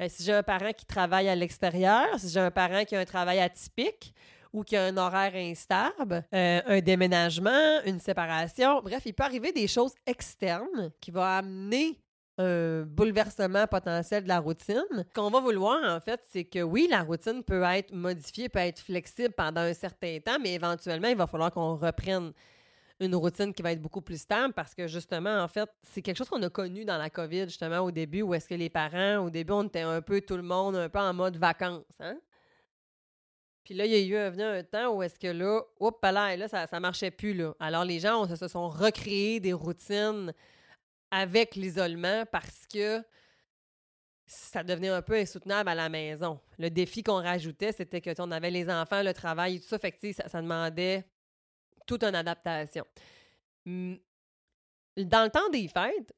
si 0.07 0.23
j'ai 0.23 0.33
un 0.33 0.43
parent 0.43 0.71
qui 0.73 0.85
travaille 0.85 1.29
à 1.29 1.35
l'extérieur, 1.35 2.07
si 2.17 2.29
j'ai 2.29 2.39
un 2.39 2.51
parent 2.51 2.83
qui 2.85 2.95
a 2.95 2.99
un 2.99 3.05
travail 3.05 3.39
atypique, 3.39 4.13
ou 4.53 4.63
qu'il 4.63 4.77
y 4.77 4.79
a 4.79 4.85
un 4.85 4.97
horaire 4.97 5.33
instable, 5.35 6.23
euh, 6.33 6.61
un 6.65 6.79
déménagement, 6.79 7.81
une 7.85 7.99
séparation. 7.99 8.81
Bref, 8.81 9.01
il 9.05 9.13
peut 9.13 9.23
arriver 9.23 9.51
des 9.51 9.67
choses 9.67 9.93
externes 10.05 10.91
qui 11.01 11.09
vont 11.09 11.23
amener 11.23 11.99
un 12.37 12.83
bouleversement 12.83 13.67
potentiel 13.67 14.23
de 14.23 14.27
la 14.27 14.39
routine. 14.39 14.83
Ce 14.91 15.13
qu'on 15.13 15.29
va 15.29 15.39
vouloir, 15.39 15.79
en 15.83 15.99
fait, 15.99 16.21
c'est 16.31 16.45
que 16.45 16.61
oui, 16.61 16.87
la 16.89 17.01
routine 17.01 17.43
peut 17.43 17.63
être 17.63 17.93
modifiée, 17.93 18.47
peut 18.47 18.59
être 18.59 18.79
flexible 18.79 19.33
pendant 19.35 19.61
un 19.61 19.73
certain 19.73 20.19
temps, 20.19 20.37
mais 20.39 20.53
éventuellement, 20.53 21.07
il 21.07 21.17
va 21.17 21.27
falloir 21.27 21.51
qu'on 21.51 21.75
reprenne 21.75 22.31
une 23.03 23.15
routine 23.15 23.53
qui 23.53 23.61
va 23.61 23.71
être 23.71 23.81
beaucoup 23.81 24.01
plus 24.01 24.21
stable 24.21 24.53
parce 24.53 24.73
que 24.73 24.87
justement, 24.87 25.41
en 25.41 25.47
fait, 25.47 25.69
c'est 25.83 26.01
quelque 26.01 26.17
chose 26.17 26.29
qu'on 26.29 26.41
a 26.41 26.49
connu 26.49 26.85
dans 26.85 26.97
la 26.97 27.09
COVID, 27.09 27.45
justement, 27.45 27.79
au 27.79 27.91
début, 27.91 28.21
où 28.21 28.33
est-ce 28.33 28.47
que 28.47 28.55
les 28.55 28.69
parents, 28.69 29.25
au 29.25 29.29
début, 29.29 29.53
on 29.53 29.63
était 29.63 29.81
un 29.81 30.01
peu 30.01 30.21
tout 30.21 30.35
le 30.35 30.43
monde, 30.43 30.75
un 30.75 30.89
peu 30.89 30.99
en 30.99 31.13
mode 31.13 31.37
vacances. 31.37 31.83
Hein? 31.99 32.17
Puis 33.63 33.73
là, 33.73 33.85
il 33.85 33.91
y 33.91 33.95
a 33.95 34.27
eu 34.27 34.31
venu 34.31 34.43
un 34.43 34.63
temps 34.63 34.93
où 34.93 35.03
est-ce 35.03 35.17
que 35.17 35.27
là, 35.27 35.61
hop 35.79 36.03
là, 36.03 36.35
là, 36.35 36.47
ça, 36.47 36.67
ça 36.67 36.79
marchait 36.79 37.11
plus. 37.11 37.41
Alors, 37.59 37.85
les 37.85 37.99
gens 37.99 38.27
se 38.27 38.47
sont 38.47 38.67
recréés 38.69 39.39
des 39.39 39.53
routines 39.53 40.33
avec 41.11 41.55
l'isolement 41.55 42.25
parce 42.31 42.65
que 42.71 43.03
ça 44.25 44.63
devenait 44.63 44.89
un 44.89 45.01
peu 45.01 45.15
insoutenable 45.15 45.69
à 45.69 45.75
la 45.75 45.89
maison. 45.89 46.39
Le 46.57 46.69
défi 46.69 47.03
qu'on 47.03 47.21
rajoutait, 47.21 47.71
c'était 47.71 48.01
que 48.01 48.09
on 48.19 48.31
avait 48.31 48.51
les 48.51 48.69
enfants, 48.69 49.03
le 49.03 49.13
travail 49.13 49.59
tout 49.59 49.67
ça. 49.67 49.77
Fait 49.77 49.91
que 49.91 50.11
ça 50.11 50.41
demandait 50.41 51.05
toute 51.85 52.03
une 52.03 52.15
adaptation. 52.15 52.85
Dans 53.65 53.99
le 54.97 55.29
temps 55.29 55.49
des 55.49 55.67
fêtes, 55.67 56.13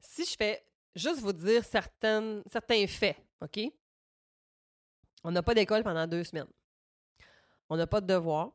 si 0.00 0.24
je 0.24 0.36
fais 0.36 0.64
juste 0.94 1.20
vous 1.20 1.32
dire 1.32 1.64
certaines, 1.64 2.42
certains 2.46 2.86
faits, 2.86 3.16
OK? 3.40 3.60
On 5.24 5.30
n'a 5.30 5.42
pas 5.42 5.54
d'école 5.54 5.82
pendant 5.82 6.06
deux 6.06 6.24
semaines. 6.24 6.50
On 7.68 7.76
n'a 7.76 7.86
pas 7.86 8.00
de 8.00 8.06
devoir. 8.06 8.52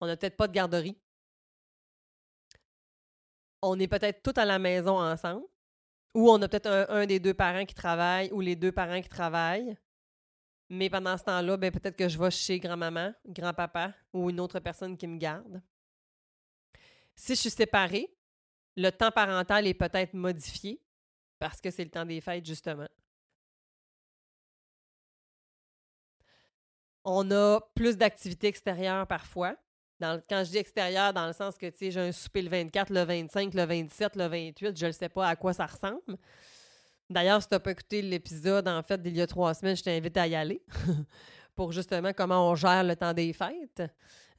On 0.00 0.06
n'a 0.06 0.16
peut-être 0.16 0.36
pas 0.36 0.48
de 0.48 0.52
garderie. 0.52 0.98
On 3.62 3.78
est 3.78 3.88
peut-être 3.88 4.22
tous 4.22 4.40
à 4.40 4.44
la 4.44 4.58
maison 4.58 4.98
ensemble. 4.98 5.44
Ou 6.14 6.30
on 6.30 6.40
a 6.42 6.48
peut-être 6.48 6.86
un, 6.88 7.06
des 7.06 7.20
deux 7.20 7.34
parents 7.34 7.64
qui 7.66 7.74
travaille 7.74 8.32
ou 8.32 8.40
les 8.40 8.56
deux 8.56 8.72
parents 8.72 9.00
qui 9.00 9.08
travaillent. 9.08 9.76
Mais 10.72 10.88
pendant 10.88 11.18
ce 11.18 11.24
temps-là, 11.24 11.56
ben, 11.56 11.72
peut-être 11.72 11.96
que 11.96 12.08
je 12.08 12.16
vais 12.16 12.30
chez 12.30 12.60
grand-maman, 12.60 13.12
grand-papa 13.26 13.92
ou 14.12 14.30
une 14.30 14.38
autre 14.38 14.60
personne 14.60 14.96
qui 14.96 15.08
me 15.08 15.18
garde. 15.18 15.60
Si 17.16 17.34
je 17.34 17.40
suis 17.40 17.50
séparée, 17.50 18.08
le 18.76 18.90
temps 18.90 19.10
parental 19.10 19.66
est 19.66 19.74
peut-être 19.74 20.14
modifié 20.14 20.80
parce 21.40 21.60
que 21.60 21.72
c'est 21.72 21.82
le 21.82 21.90
temps 21.90 22.06
des 22.06 22.20
fêtes, 22.20 22.46
justement. 22.46 22.86
On 27.04 27.28
a 27.32 27.60
plus 27.74 27.96
d'activités 27.96 28.46
extérieures 28.46 29.08
parfois. 29.08 29.56
Quand 30.00 30.44
je 30.44 30.50
dis 30.50 30.58
extérieur, 30.58 31.12
dans 31.12 31.26
le 31.26 31.32
sens 31.32 31.58
que, 31.58 31.66
j'ai 31.78 32.00
un 32.00 32.12
souper 32.12 32.42
le 32.42 32.48
24, 32.48 32.90
le 32.92 33.02
25, 33.02 33.54
le 33.54 33.64
27, 33.64 34.16
le 34.16 34.26
28, 34.28 34.78
je 34.78 34.86
ne 34.86 34.92
sais 34.92 35.08
pas 35.08 35.28
à 35.28 35.34
quoi 35.34 35.52
ça 35.52 35.66
ressemble. 35.66 36.16
D'ailleurs, 37.10 37.42
si 37.42 37.48
tu 37.48 37.54
n'as 37.54 37.58
pas 37.58 37.72
écouté 37.72 38.02
l'épisode, 38.02 38.68
en 38.68 38.82
fait, 38.84 39.02
d'il 39.02 39.16
y 39.16 39.20
a 39.20 39.26
trois 39.26 39.52
semaines, 39.52 39.76
je 39.76 39.82
t'invite 39.82 40.16
à 40.16 40.28
y 40.28 40.36
aller 40.36 40.62
pour 41.56 41.72
justement 41.72 42.12
comment 42.12 42.48
on 42.48 42.54
gère 42.54 42.84
le 42.84 42.94
temps 42.94 43.12
des 43.12 43.32
fêtes. 43.32 43.82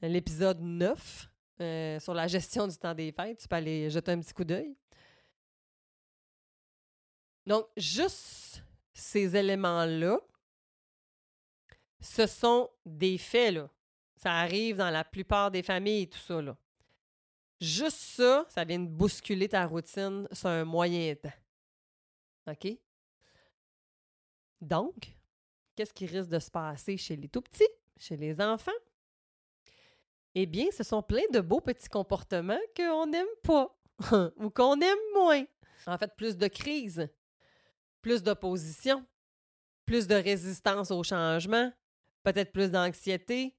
L'épisode 0.00 0.58
9 0.58 1.28
euh, 1.60 2.00
sur 2.00 2.14
la 2.14 2.26
gestion 2.26 2.66
du 2.66 2.76
temps 2.78 2.94
des 2.94 3.12
fêtes, 3.12 3.40
tu 3.40 3.46
peux 3.46 3.56
aller 3.56 3.90
jeter 3.90 4.12
un 4.12 4.20
petit 4.20 4.32
coup 4.32 4.44
d'œil. 4.44 4.74
Donc, 7.46 7.66
juste 7.76 8.64
ces 8.94 9.36
éléments-là, 9.36 10.18
ce 12.00 12.26
sont 12.26 12.70
des 12.86 13.18
faits, 13.18 13.54
là. 13.54 13.68
Ça 14.16 14.32
arrive 14.32 14.76
dans 14.76 14.90
la 14.90 15.04
plupart 15.04 15.50
des 15.50 15.62
familles, 15.62 16.08
tout 16.08 16.18
ça, 16.18 16.40
là. 16.40 16.56
Juste 17.60 17.98
ça, 17.98 18.46
ça 18.48 18.64
vient 18.64 18.78
de 18.78 18.88
bousculer 18.88 19.48
ta 19.48 19.66
routine 19.66 20.26
sur 20.32 20.48
un 20.48 20.64
moyen 20.64 21.14
temps. 21.14 21.30
OK? 22.46 22.78
Donc, 24.60 25.14
qu'est-ce 25.74 25.92
qui 25.92 26.06
risque 26.06 26.28
de 26.28 26.38
se 26.38 26.50
passer 26.50 26.96
chez 26.96 27.16
les 27.16 27.28
tout 27.28 27.42
petits, 27.42 27.68
chez 27.96 28.16
les 28.16 28.40
enfants? 28.40 28.70
Eh 30.34 30.46
bien, 30.46 30.66
ce 30.70 30.82
sont 30.82 31.02
plein 31.02 31.28
de 31.32 31.40
beaux 31.40 31.60
petits 31.60 31.88
comportements 31.88 32.60
qu'on 32.76 33.06
n'aime 33.06 33.26
pas 33.42 33.76
ou 34.36 34.50
qu'on 34.50 34.80
aime 34.80 34.98
moins. 35.14 35.44
En 35.86 35.98
fait, 35.98 36.14
plus 36.16 36.36
de 36.36 36.48
crise, 36.48 37.08
plus 38.00 38.22
d'opposition, 38.22 39.04
plus 39.84 40.06
de 40.06 40.14
résistance 40.14 40.90
au 40.90 41.02
changement, 41.02 41.70
peut-être 42.22 42.52
plus 42.52 42.70
d'anxiété, 42.70 43.54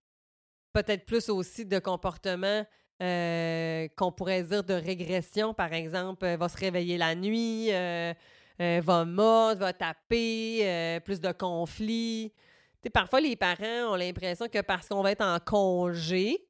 peut-être 0.72 1.06
plus 1.06 1.30
aussi 1.30 1.66
de 1.66 1.80
comportements 1.80 2.66
euh, 3.02 3.88
qu'on 3.98 4.12
pourrait 4.12 4.44
dire 4.44 4.64
de 4.64 4.74
régression, 4.74 5.54
par 5.54 5.74
exemple, 5.74 6.26
va 6.26 6.50
se 6.50 6.58
réveiller 6.58 6.98
la 6.98 7.16
nuit, 7.16 7.72
euh, 7.72 8.14
euh, 8.62 8.82
va 8.84 9.06
mordre, 9.06 9.62
va 9.62 9.74
taper, 9.74 11.00
plus 11.04 11.20
de 11.20 11.32
conflits. 11.32 12.32
parfois, 12.94 13.22
les 13.22 13.36
parents 13.36 13.92
ont 13.92 13.96
l'impression 13.96 14.48
que 14.48 14.62
parce 14.62 14.88
qu'on 14.88 15.02
va 15.02 15.12
être 15.12 15.26
en 15.26 15.40
congé, 15.40 16.48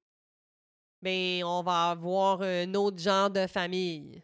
ben, 1.01 1.43
on 1.43 1.61
va 1.63 1.91
avoir 1.91 2.41
un 2.41 2.73
autre 2.75 2.97
genre 2.97 3.29
de 3.29 3.45
famille. 3.47 4.23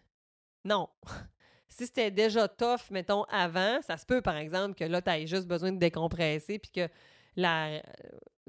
Non. 0.64 0.88
si 1.68 1.86
c'était 1.86 2.12
déjà 2.12 2.48
tough, 2.48 2.90
mettons, 2.92 3.24
avant, 3.24 3.82
ça 3.82 3.98
se 3.98 4.06
peut, 4.06 4.22
par 4.22 4.38
exemple, 4.38 4.76
que 4.76 4.84
là, 4.84 5.02
tu 5.02 5.10
aies 5.10 5.28
juste 5.28 5.48
besoin 5.48 5.72
de 5.72 5.78
décompresser, 5.78 6.60
puis 6.60 6.72
que 6.72 6.90
la, 7.36 7.82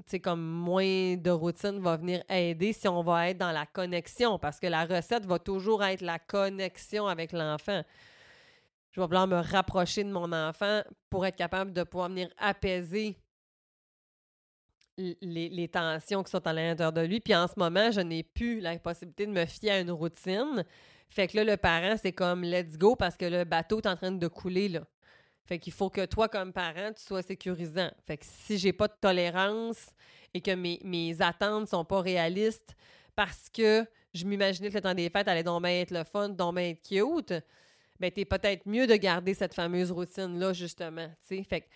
tu 0.08 0.20
comme 0.20 0.42
moins 0.42 1.16
de 1.16 1.30
routine 1.30 1.80
va 1.80 1.96
venir 1.96 2.22
aider 2.28 2.72
si 2.72 2.88
on 2.88 3.02
va 3.02 3.30
être 3.30 3.38
dans 3.38 3.52
la 3.52 3.66
connexion, 3.66 4.38
parce 4.38 4.58
que 4.58 4.66
la 4.66 4.84
recette 4.84 5.26
va 5.26 5.38
toujours 5.38 5.84
être 5.84 6.00
la 6.00 6.18
connexion 6.18 7.06
avec 7.06 7.32
l'enfant. 7.32 7.82
Je 8.92 9.00
vais 9.00 9.06
vouloir 9.06 9.26
me 9.26 9.40
rapprocher 9.40 10.04
de 10.04 10.10
mon 10.10 10.32
enfant 10.32 10.82
pour 11.08 11.24
être 11.24 11.36
capable 11.36 11.72
de 11.72 11.82
pouvoir 11.84 12.08
venir 12.08 12.28
apaiser 12.38 13.16
les, 14.96 15.68
tensions 15.68 16.22
qui 16.22 16.30
sont 16.30 16.46
à 16.46 16.52
l'intérieur 16.52 16.92
de 16.92 17.00
lui. 17.02 17.20
Puis 17.20 17.34
en 17.34 17.46
ce 17.46 17.54
moment, 17.56 17.90
je 17.90 18.00
n'ai 18.00 18.22
plus 18.22 18.60
la 18.60 18.78
possibilité 18.78 19.26
de 19.26 19.32
me 19.32 19.46
fier 19.46 19.70
à 19.70 19.80
une 19.80 19.90
routine. 19.90 20.64
Fait 21.08 21.26
que 21.26 21.36
là, 21.36 21.44
le 21.44 21.56
parent, 21.56 21.96
c'est 21.96 22.12
comme 22.12 22.42
let's 22.42 22.76
go 22.76 22.96
parce 22.96 23.16
que 23.16 23.24
le 23.24 23.44
bateau 23.44 23.80
est 23.80 23.86
en 23.86 23.96
train 23.96 24.12
de 24.12 24.28
couler, 24.28 24.68
là. 24.68 24.82
Fait 25.44 25.58
qu'il 25.58 25.72
faut 25.72 25.90
que 25.90 26.04
toi, 26.06 26.28
comme 26.28 26.52
parent, 26.52 26.92
tu 26.94 27.02
sois 27.02 27.22
sécurisant. 27.22 27.90
Fait 28.06 28.18
que 28.18 28.24
si 28.24 28.56
j'ai 28.56 28.72
pas 28.72 28.86
de 28.86 28.94
tolérance 29.00 29.90
et 30.32 30.40
que 30.40 30.52
mes, 30.52 30.78
mes 30.84 31.20
attentes 31.20 31.68
sont 31.68 31.84
pas 31.84 32.00
réalistes 32.00 32.76
parce 33.16 33.48
que 33.50 33.84
je 34.14 34.24
m'imaginais 34.24 34.68
que 34.68 34.74
le 34.74 34.80
temps 34.80 34.94
des 34.94 35.10
fêtes 35.10 35.26
allait 35.26 35.42
donc 35.42 35.62
bien 35.62 35.72
être 35.72 35.90
le 35.90 36.04
fun, 36.04 36.28
donc 36.28 36.54
bien 36.54 36.70
être 36.70 36.82
cute, 36.82 37.34
ben 38.00 38.10
t'es 38.10 38.24
peut-être 38.24 38.66
mieux 38.66 38.86
de 38.86 38.96
garder 38.96 39.34
cette 39.34 39.54
fameuse 39.54 39.92
routine-là, 39.92 40.52
justement, 40.54 41.08
tu. 41.28 41.44
Fait 41.44 41.60
que, 41.60 41.66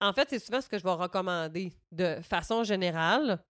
en 0.00 0.12
fait, 0.12 0.28
c'est 0.28 0.38
souvent 0.38 0.60
ce 0.60 0.68
que 0.68 0.78
je 0.78 0.84
vais 0.84 0.92
recommander. 0.92 1.72
De 1.90 2.20
façon 2.22 2.62
générale, 2.64 3.42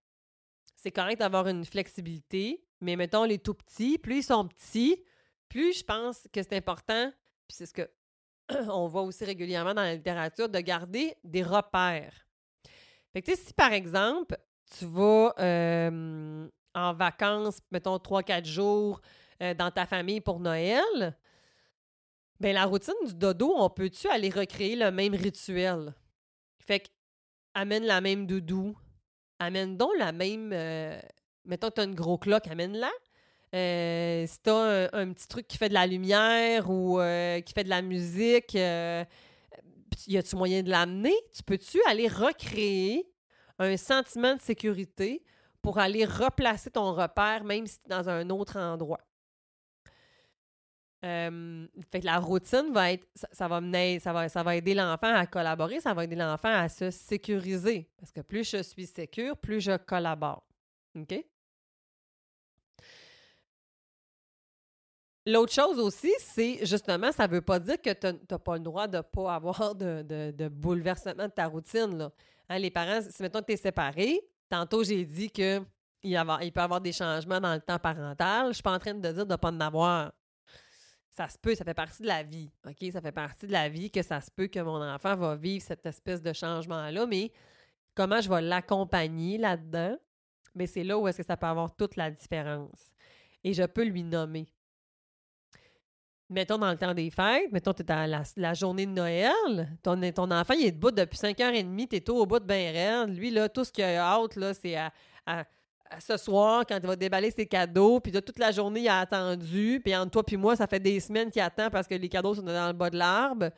c'est 0.76 0.92
correct 0.92 1.18
d'avoir 1.18 1.48
une 1.48 1.64
flexibilité, 1.64 2.64
mais 2.80 2.96
mettons 2.96 3.24
les 3.24 3.38
tout 3.38 3.54
petits, 3.54 3.98
plus 3.98 4.18
ils 4.18 4.22
sont 4.22 4.46
petits, 4.46 5.02
plus 5.48 5.78
je 5.78 5.84
pense 5.84 6.26
que 6.32 6.42
c'est 6.42 6.56
important, 6.56 7.12
puis 7.46 7.56
c'est 7.56 7.66
ce 7.66 7.74
que 7.74 7.90
on 8.70 8.86
voit 8.86 9.02
aussi 9.02 9.24
régulièrement 9.24 9.74
dans 9.74 9.82
la 9.82 9.94
littérature, 9.94 10.48
de 10.48 10.58
garder 10.60 11.14
des 11.24 11.42
repères. 11.42 12.26
Fait 13.12 13.22
que, 13.22 13.36
si 13.36 13.52
par 13.52 13.72
exemple, 13.72 14.36
tu 14.78 14.86
vas 14.86 15.34
en 16.74 16.94
vacances, 16.94 17.58
mettons 17.72 17.96
3-4 17.96 18.44
jours 18.44 19.00
euh, 19.42 19.54
dans 19.54 19.70
ta 19.70 19.86
famille 19.86 20.20
pour 20.20 20.38
Noël, 20.38 21.16
bien, 22.40 22.52
la 22.52 22.64
routine 22.64 22.94
du 23.06 23.14
dodo, 23.14 23.52
on 23.56 23.70
peut-tu 23.70 24.08
aller 24.08 24.30
recréer 24.30 24.76
le 24.76 24.90
même 24.90 25.14
rituel? 25.14 25.94
Fait 26.58 26.80
que, 26.80 26.88
amène 27.54 27.84
la 27.84 28.00
même 28.00 28.26
doudou, 28.26 28.76
amène 29.38 29.76
donc 29.76 29.92
la 29.98 30.12
même. 30.12 30.50
Euh, 30.52 31.00
mettons 31.44 31.68
que 31.68 31.74
tu 31.74 31.80
as 31.80 31.84
une 31.84 31.94
gros 31.94 32.18
cloque, 32.18 32.46
amène-la. 32.48 32.90
Euh, 33.54 34.26
si 34.26 34.40
tu 34.42 34.50
as 34.50 34.88
un, 34.92 35.12
petit 35.12 35.26
truc 35.26 35.48
qui 35.48 35.58
fait 35.58 35.68
de 35.68 35.74
la 35.74 35.86
lumière 35.86 36.70
ou 36.70 37.00
euh, 37.00 37.40
qui 37.40 37.52
fait 37.52 37.64
de 37.64 37.68
la 37.68 37.82
musique, 37.82 38.54
euh, 38.54 39.04
y 40.06 40.16
a-tu 40.16 40.36
moyen 40.36 40.62
de 40.62 40.70
l'amener? 40.70 41.14
Tu 41.34 41.42
peux-tu 41.42 41.80
aller 41.88 42.06
recréer 42.06 43.10
un 43.58 43.76
sentiment 43.76 44.36
de 44.36 44.40
sécurité 44.40 45.24
pour 45.62 45.78
aller 45.78 46.04
replacer 46.04 46.70
ton 46.70 46.92
repère, 46.92 47.44
même 47.44 47.66
si 47.66 47.78
tu 47.80 47.86
es 47.86 47.88
dans 47.88 48.08
un 48.08 48.30
autre 48.30 48.56
endroit? 48.56 49.00
Fait 51.02 52.00
que 52.00 52.06
la 52.06 52.18
routine 52.18 52.72
va 52.72 52.92
être, 52.92 53.06
ça, 53.32 53.48
va 53.48 53.60
mener, 53.60 53.98
ça 54.00 54.12
va, 54.12 54.28
ça 54.28 54.42
va 54.42 54.56
aider 54.56 54.74
l'enfant 54.74 55.14
à 55.14 55.26
collaborer, 55.26 55.80
ça 55.80 55.94
va 55.94 56.04
aider 56.04 56.16
l'enfant 56.16 56.52
à 56.52 56.68
se 56.68 56.90
sécuriser. 56.90 57.88
Parce 57.98 58.12
que 58.12 58.20
plus 58.20 58.48
je 58.48 58.62
suis 58.62 58.86
sécure, 58.86 59.36
plus 59.36 59.60
je 59.60 59.76
collabore. 59.76 60.44
OK? 60.96 61.24
L'autre 65.26 65.52
chose 65.52 65.78
aussi, 65.78 66.12
c'est 66.18 66.64
justement, 66.66 67.12
ça 67.12 67.26
ne 67.28 67.32
veut 67.32 67.42
pas 67.42 67.58
dire 67.58 67.80
que 67.80 67.92
tu 67.92 68.06
n'as 68.30 68.38
pas 68.38 68.54
le 68.54 68.60
droit 68.60 68.88
de 68.88 68.98
ne 68.98 69.02
pas 69.02 69.34
avoir 69.34 69.74
de, 69.74 70.48
bouleversement 70.48 71.26
de 71.26 71.32
ta 71.32 71.46
routine. 71.46 71.96
Là. 71.96 72.10
Hein, 72.48 72.58
les 72.58 72.70
parents, 72.70 73.00
si 73.02 73.22
mettons 73.22 73.40
que 73.40 73.46
tu 73.46 73.52
es 73.52 73.56
séparé, 73.56 74.20
tantôt 74.48 74.82
j'ai 74.82 75.04
dit 75.04 75.30
qu'il 75.30 75.64
il 76.02 76.52
peut 76.52 76.60
y 76.60 76.62
avoir 76.62 76.80
des 76.80 76.92
changements 76.92 77.40
dans 77.40 77.54
le 77.54 77.60
temps 77.60 77.78
parental. 77.78 78.44
Je 78.44 78.48
ne 78.48 78.52
suis 78.54 78.62
pas 78.62 78.74
en 78.74 78.78
train 78.78 78.94
de 78.94 79.12
dire 79.12 79.26
de 79.26 79.32
ne 79.32 79.36
pas 79.36 79.50
en 79.50 79.60
avoir. 79.60 80.12
Ça 81.20 81.28
se 81.28 81.36
peut, 81.36 81.54
ça 81.54 81.66
fait 81.66 81.74
partie 81.74 82.00
de 82.00 82.06
la 82.06 82.22
vie. 82.22 82.50
OK? 82.66 82.90
Ça 82.90 83.02
fait 83.02 83.12
partie 83.12 83.46
de 83.46 83.52
la 83.52 83.68
vie 83.68 83.90
que 83.90 84.00
ça 84.00 84.22
se 84.22 84.30
peut 84.30 84.46
que 84.46 84.58
mon 84.58 84.82
enfant 84.82 85.16
va 85.16 85.36
vivre 85.36 85.62
cette 85.62 85.84
espèce 85.84 86.22
de 86.22 86.32
changement-là, 86.32 87.04
mais 87.04 87.30
comment 87.94 88.22
je 88.22 88.30
vais 88.30 88.40
l'accompagner 88.40 89.36
là-dedans? 89.36 89.98
Mais 90.54 90.66
c'est 90.66 90.82
là 90.82 90.96
où 90.98 91.06
est-ce 91.06 91.18
que 91.18 91.26
ça 91.26 91.36
peut 91.36 91.46
avoir 91.46 91.76
toute 91.76 91.96
la 91.96 92.10
différence. 92.10 92.94
Et 93.44 93.52
je 93.52 93.64
peux 93.64 93.84
lui 93.84 94.02
nommer 94.02 94.46
mettons 96.30 96.56
dans 96.56 96.70
le 96.70 96.78
temps 96.78 96.94
des 96.94 97.10
fêtes, 97.10 97.52
mettons, 97.52 97.74
tu 97.74 97.82
es 97.82 97.90
à 97.90 98.06
la, 98.06 98.54
journée 98.54 98.86
de 98.86 98.92
Noël, 98.92 99.76
ton, 99.82 100.00
ton 100.12 100.30
enfant, 100.30 100.54
il 100.54 100.64
est 100.64 100.72
debout 100.72 100.92
depuis 100.92 101.18
5h30, 101.18 101.88
tu 101.88 101.96
es 101.96 102.00
tout 102.00 102.16
au 102.16 102.24
bout 102.24 102.38
de 102.38 102.44
ben 102.44 102.72
raide. 102.72 103.18
Lui, 103.18 103.30
là, 103.30 103.48
tout 103.48 103.64
ce 103.64 103.72
qu'il 103.72 103.84
a 103.84 104.00
hâte, 104.00 104.36
là, 104.36 104.54
c'est 104.54 104.76
à, 104.76 104.92
ce 105.98 106.16
soir, 106.16 106.64
quand 106.66 106.76
il 106.76 106.86
va 106.86 106.96
déballer 106.96 107.30
ses 107.30 107.46
cadeaux, 107.46 108.00
puis 108.00 108.12
de 108.12 108.20
toute 108.20 108.38
la 108.38 108.52
journée, 108.52 108.80
il 108.80 108.88
a 108.88 109.00
attendu, 109.00 109.80
puis 109.82 109.94
entre 109.96 110.10
toi 110.12 110.24
puis 110.24 110.36
moi, 110.36 110.54
ça 110.56 110.66
fait 110.66 110.80
des 110.80 111.00
semaines 111.00 111.30
qu'il 111.30 111.42
attend 111.42 111.70
parce 111.70 111.86
que 111.88 111.94
les 111.94 112.08
cadeaux 112.08 112.34
sont 112.34 112.42
dans 112.42 112.68
le 112.68 112.72
bas 112.72 112.90
de 112.90 112.96
l'arbre. 112.96 113.50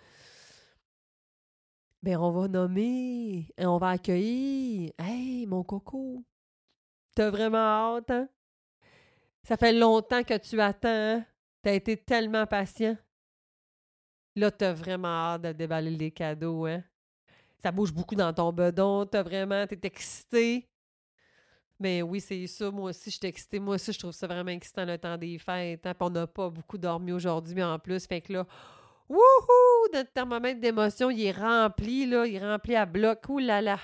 Ben, 2.02 2.16
on 2.16 2.30
va 2.32 2.48
nommer, 2.48 3.48
et 3.56 3.66
on 3.66 3.78
va 3.78 3.90
accueillir. 3.90 4.92
Hey, 4.98 5.46
mon 5.46 5.62
coco, 5.62 6.24
t'as 7.14 7.30
vraiment 7.30 7.58
hâte, 7.58 8.10
hein? 8.10 8.28
Ça 9.44 9.56
fait 9.56 9.72
longtemps 9.72 10.22
que 10.24 10.36
tu 10.38 10.60
attends, 10.60 10.88
hein? 10.88 11.24
T'as 11.62 11.74
été 11.74 11.96
tellement 11.96 12.46
patient. 12.46 12.96
Là, 14.34 14.50
t'as 14.50 14.72
vraiment 14.72 15.08
hâte 15.08 15.42
de 15.42 15.52
déballer 15.52 15.90
les 15.90 16.10
cadeaux, 16.10 16.66
hein? 16.66 16.82
Ça 17.58 17.70
bouge 17.70 17.92
beaucoup 17.92 18.16
dans 18.16 18.32
ton 18.32 18.52
bedon, 18.52 19.06
t'as 19.06 19.22
vraiment, 19.22 19.66
t'es 19.66 19.78
excité. 19.84 20.71
Mais 21.82 22.00
oui, 22.00 22.20
c'est 22.20 22.46
ça. 22.46 22.70
Moi 22.70 22.90
aussi, 22.90 23.10
je 23.10 23.16
suis 23.16 23.26
excitée. 23.26 23.58
Moi 23.58 23.74
aussi, 23.74 23.92
je 23.92 23.98
trouve 23.98 24.12
ça 24.12 24.28
vraiment 24.28 24.52
excitant 24.52 24.84
le 24.84 24.96
temps 24.96 25.18
des 25.18 25.36
fêtes. 25.36 25.84
Hein, 25.84 25.94
on 25.98 26.10
n'a 26.10 26.28
pas 26.28 26.48
beaucoup 26.48 26.78
dormi 26.78 27.10
aujourd'hui, 27.10 27.56
mais 27.56 27.64
en 27.64 27.76
plus, 27.76 28.06
fait 28.06 28.20
que 28.20 28.34
là, 28.34 28.46
wouhou! 29.08 29.18
Notre 29.92 30.12
thermomètre 30.12 30.60
d'émotion, 30.60 31.10
il 31.10 31.24
est 31.24 31.32
rempli, 31.32 32.06
là. 32.06 32.24
Il 32.24 32.36
est 32.36 32.38
rempli 32.38 32.76
à 32.76 32.86
bloc. 32.86 33.28
Ouh 33.28 33.40
là 33.40 33.60
là! 33.60 33.80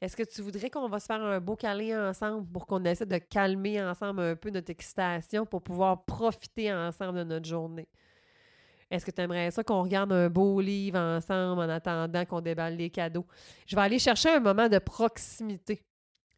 Est-ce 0.00 0.16
que 0.16 0.22
tu 0.22 0.42
voudrais 0.42 0.70
qu'on 0.70 0.88
va 0.88 1.00
se 1.00 1.06
faire 1.06 1.20
un 1.20 1.40
beau 1.40 1.56
câlin 1.56 2.10
ensemble 2.10 2.46
pour 2.52 2.68
qu'on 2.68 2.84
essaie 2.84 3.04
de 3.04 3.18
calmer 3.18 3.82
ensemble 3.82 4.20
un 4.20 4.36
peu 4.36 4.50
notre 4.50 4.70
excitation 4.70 5.44
pour 5.44 5.60
pouvoir 5.60 6.04
profiter 6.04 6.72
ensemble 6.72 7.18
de 7.18 7.24
notre 7.24 7.48
journée? 7.48 7.88
Est-ce 8.92 9.04
que 9.04 9.10
tu 9.10 9.22
aimerais 9.22 9.50
ça 9.50 9.64
qu'on 9.64 9.82
regarde 9.82 10.12
un 10.12 10.30
beau 10.30 10.60
livre 10.60 10.98
ensemble 11.00 11.62
en 11.62 11.68
attendant 11.68 12.24
qu'on 12.24 12.40
déballe 12.40 12.76
les 12.76 12.90
cadeaux? 12.90 13.26
Je 13.66 13.74
vais 13.74 13.82
aller 13.82 13.98
chercher 13.98 14.30
un 14.30 14.40
moment 14.40 14.68
de 14.68 14.78
proximité. 14.78 15.82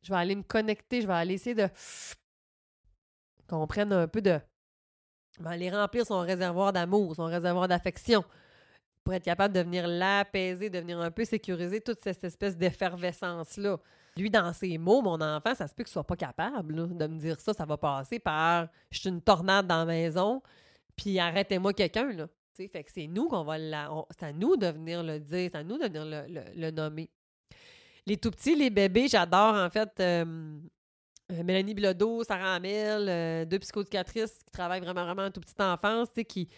Je 0.03 0.13
vais 0.13 0.19
aller 0.19 0.35
me 0.35 0.43
connecter, 0.43 1.03
je 1.03 1.07
vais 1.07 1.13
aller 1.13 1.35
essayer 1.35 1.55
de 1.55 1.69
qu'on 3.49 3.67
prenne 3.67 3.93
un 3.93 4.09
peu 4.09 4.21
de. 4.21 4.41
Je 5.39 5.43
vais 5.43 5.51
aller 5.51 5.71
remplir 5.71 6.07
son 6.07 6.21
réservoir 6.21 6.73
d'amour, 6.73 7.17
son 7.17 7.27
réservoir 7.27 7.69
d'affection 7.69 8.25
pour 9.05 9.15
être 9.15 9.25
capable 9.25 9.55
de 9.55 9.61
venir 9.61 9.87
l'apaiser, 9.87 10.71
de 10.71 10.79
venir 10.79 11.01
un 11.01 11.11
peu 11.11 11.25
sécuriser 11.25 11.81
toute 11.81 12.01
cette 12.01 12.23
espèce 12.23 12.57
d'effervescence-là. 12.57 13.79
Lui, 14.17 14.31
dans 14.31 14.53
ses 14.53 14.79
mots, 14.79 15.03
mon 15.03 15.21
enfant, 15.21 15.55
ça 15.55 15.67
se 15.67 15.75
peut 15.75 15.85
qu'il 15.85 15.93
soit 15.93 16.07
pas 16.07 16.17
capable 16.17 16.97
de 16.97 17.07
me 17.07 17.19
dire 17.19 17.41
ça. 17.41 17.55
Ça 17.55 17.65
va 17.65 17.77
passer 17.77 18.19
par 18.19 18.69
je 18.91 19.01
suis 19.01 19.09
une 19.09 19.23
tornade 19.23 19.67
dans 19.67 19.79
la 19.79 19.85
maison, 19.87 20.43
puis 20.97 21.19
arrêtez-moi 21.19 21.73
quelqu'un. 21.73 22.29
Fait 22.55 22.85
c'est 22.89 23.07
nous 23.07 23.29
qu'on 23.29 23.45
va 23.45 23.59
la. 23.59 23.91
C'est 24.11 24.27
à 24.27 24.33
nous 24.33 24.57
de 24.57 24.67
venir 24.67 25.03
le 25.03 25.19
dire, 25.19 25.51
c'est 25.53 25.59
à 25.59 25.65
nous 25.65 25.79
de 25.79 25.85
venir 25.85 26.05
le, 26.05 26.71
nommer. 26.71 27.09
Les 28.07 28.17
tout 28.17 28.31
petits, 28.31 28.57
les 28.57 28.71
bébés, 28.71 29.09
j'adore 29.09 29.55
en 29.55 29.71
fait. 29.71 29.91
Euh, 30.01 30.59
euh, 31.33 31.43
Mélanie 31.45 31.75
Bilodeau, 31.75 32.25
Sarah 32.25 32.55
Hamel, 32.55 33.09
euh, 33.09 33.45
deux 33.45 33.59
psychoéducatrices 33.59 34.39
qui 34.45 34.51
travaillent 34.51 34.81
vraiment, 34.81 35.05
vraiment 35.05 35.27
en 35.27 35.31
toute 35.31 35.45
petite 35.45 35.61
enfance, 35.61 36.09
qui, 36.29 36.49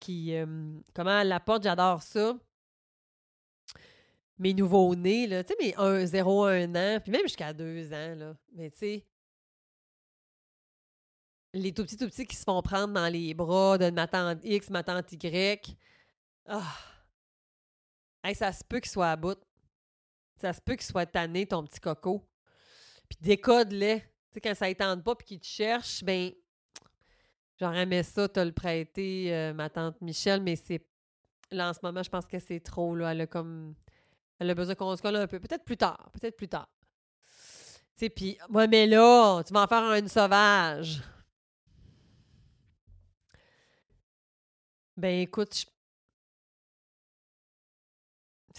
qui 0.00 0.34
euh, 0.34 0.46
comment 0.94 1.18
elle 1.18 1.28
l'apporte, 1.28 1.64
j'adore 1.64 2.02
ça. 2.02 2.34
Mes 4.38 4.54
nouveaux-nés, 4.54 5.26
là, 5.26 5.44
tu 5.44 5.54
sais, 5.54 5.56
mes 5.60 5.74
1, 5.76 6.06
0, 6.06 6.44
1 6.46 6.74
an, 6.74 7.00
puis 7.00 7.12
même 7.12 7.22
jusqu'à 7.22 7.52
2 7.52 7.92
ans, 7.92 8.14
là. 8.16 8.34
Mais 8.54 8.70
tu 8.70 8.78
sais, 8.78 9.06
les 11.54 11.72
tout 11.72 11.84
petits, 11.84 11.96
tout 11.96 12.06
petits 12.06 12.26
qui 12.26 12.36
se 12.36 12.44
font 12.44 12.62
prendre 12.62 12.94
dans 12.94 13.08
les 13.12 13.34
bras 13.34 13.76
de 13.78 13.90
ma 13.90 14.06
tante 14.06 14.38
X, 14.42 14.70
ma 14.70 14.82
tante 14.82 15.12
Y. 15.12 15.76
Ah! 16.46 16.62
ça 18.34 18.52
se 18.52 18.64
peut 18.64 18.80
qu'il 18.80 18.90
soit 18.90 19.10
à 19.10 19.16
bout. 19.16 19.38
Ça 20.42 20.52
se 20.52 20.60
peut 20.60 20.74
qu'il 20.74 20.82
soit 20.82 21.06
tanné, 21.06 21.46
ton 21.46 21.62
petit 21.62 21.78
coco. 21.78 22.20
Puis 23.08 23.16
décode-les. 23.20 24.00
Tu 24.00 24.06
sais, 24.34 24.40
quand 24.40 24.54
ça 24.56 24.68
étende 24.68 25.04
pas 25.04 25.14
puis 25.14 25.24
qu'il 25.24 25.40
te 25.40 25.46
cherche, 25.46 26.02
ben 26.02 26.32
J'aurais 27.60 27.82
aimé 27.82 28.02
ça, 28.02 28.28
te 28.28 28.40
le 28.40 28.50
prêter, 28.50 29.32
euh, 29.32 29.54
ma 29.54 29.70
tante 29.70 30.00
Michel, 30.00 30.42
mais 30.42 30.56
c'est. 30.56 30.84
Là, 31.52 31.70
en 31.70 31.72
ce 31.72 31.78
moment, 31.84 32.02
je 32.02 32.10
pense 32.10 32.26
que 32.26 32.40
c'est 32.40 32.58
trop, 32.58 32.96
là. 32.96 33.12
Elle 33.12 33.20
a 33.20 33.26
comme. 33.28 33.76
Elle 34.40 34.50
a 34.50 34.54
besoin 34.56 34.74
qu'on 34.74 34.96
se 34.96 35.00
colle 35.02 35.14
un 35.14 35.28
peu. 35.28 35.38
Peut-être 35.38 35.64
plus 35.64 35.76
tard. 35.76 36.10
Peut-être 36.12 36.36
plus 36.36 36.48
tard. 36.48 36.68
Tu 37.94 38.06
sais, 38.06 38.10
puis. 38.10 38.36
Ouais, 38.48 38.66
mais 38.66 38.88
là, 38.88 39.44
tu 39.46 39.52
vas 39.52 39.62
en 39.62 39.66
faire 39.68 39.92
une 39.92 40.08
sauvage. 40.08 41.02
Ben, 44.96 45.20
écoute, 45.20 45.66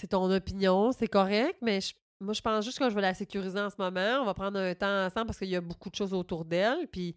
c'est 0.04 0.10
ton 0.10 0.30
opinion, 0.30 0.92
c'est 0.92 1.08
correct, 1.08 1.60
mais 1.62 1.80
moi, 2.20 2.34
je 2.34 2.42
pense 2.42 2.66
juste 2.66 2.78
que 2.78 2.90
je 2.90 2.94
vais 2.94 3.00
la 3.00 3.14
sécuriser 3.14 3.58
en 3.58 3.70
ce 3.70 3.78
moment. 3.78 4.20
On 4.22 4.26
va 4.26 4.34
prendre 4.34 4.60
un 4.60 4.76
temps 4.76 5.06
ensemble 5.06 5.28
parce 5.28 5.38
qu'il 5.40 5.48
y 5.48 5.56
a 5.56 5.62
beaucoup 5.62 5.90
de 5.90 5.96
choses 5.96 6.14
autour 6.14 6.44
d'elle. 6.44 6.90
Puis 6.90 7.16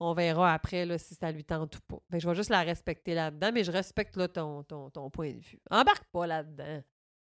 on 0.00 0.14
verra 0.14 0.52
après 0.52 0.84
là, 0.84 0.98
si 0.98 1.14
ça 1.14 1.30
lui 1.30 1.44
tente 1.44 1.76
ou 1.76 1.80
pas. 1.86 2.18
je 2.18 2.28
vais 2.28 2.34
juste 2.34 2.50
la 2.50 2.62
respecter 2.62 3.14
là-dedans, 3.14 3.52
mais 3.54 3.62
je 3.62 3.70
respecte 3.70 4.32
ton, 4.32 4.64
ton 4.64 5.10
point 5.10 5.32
de 5.32 5.38
vue. 5.38 5.60
Embarque 5.70 6.06
pas 6.10 6.26
là-dedans. 6.26 6.82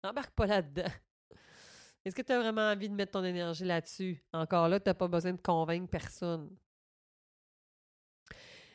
Embarque 0.05 0.31
pas 0.31 0.47
là-dedans. 0.47 0.85
Est-ce 2.05 2.15
que 2.15 2.23
tu 2.23 2.31
as 2.31 2.39
vraiment 2.39 2.71
envie 2.71 2.89
de 2.89 2.95
mettre 2.95 3.13
ton 3.13 3.25
énergie 3.25 3.65
là-dessus? 3.65 4.23
Encore 4.33 4.69
là, 4.69 4.79
tu 4.79 4.89
n'as 4.89 4.95
pas 4.95 5.09
besoin 5.09 5.33
de 5.33 5.43
convaincre 5.43 5.91
personne. 5.91 6.57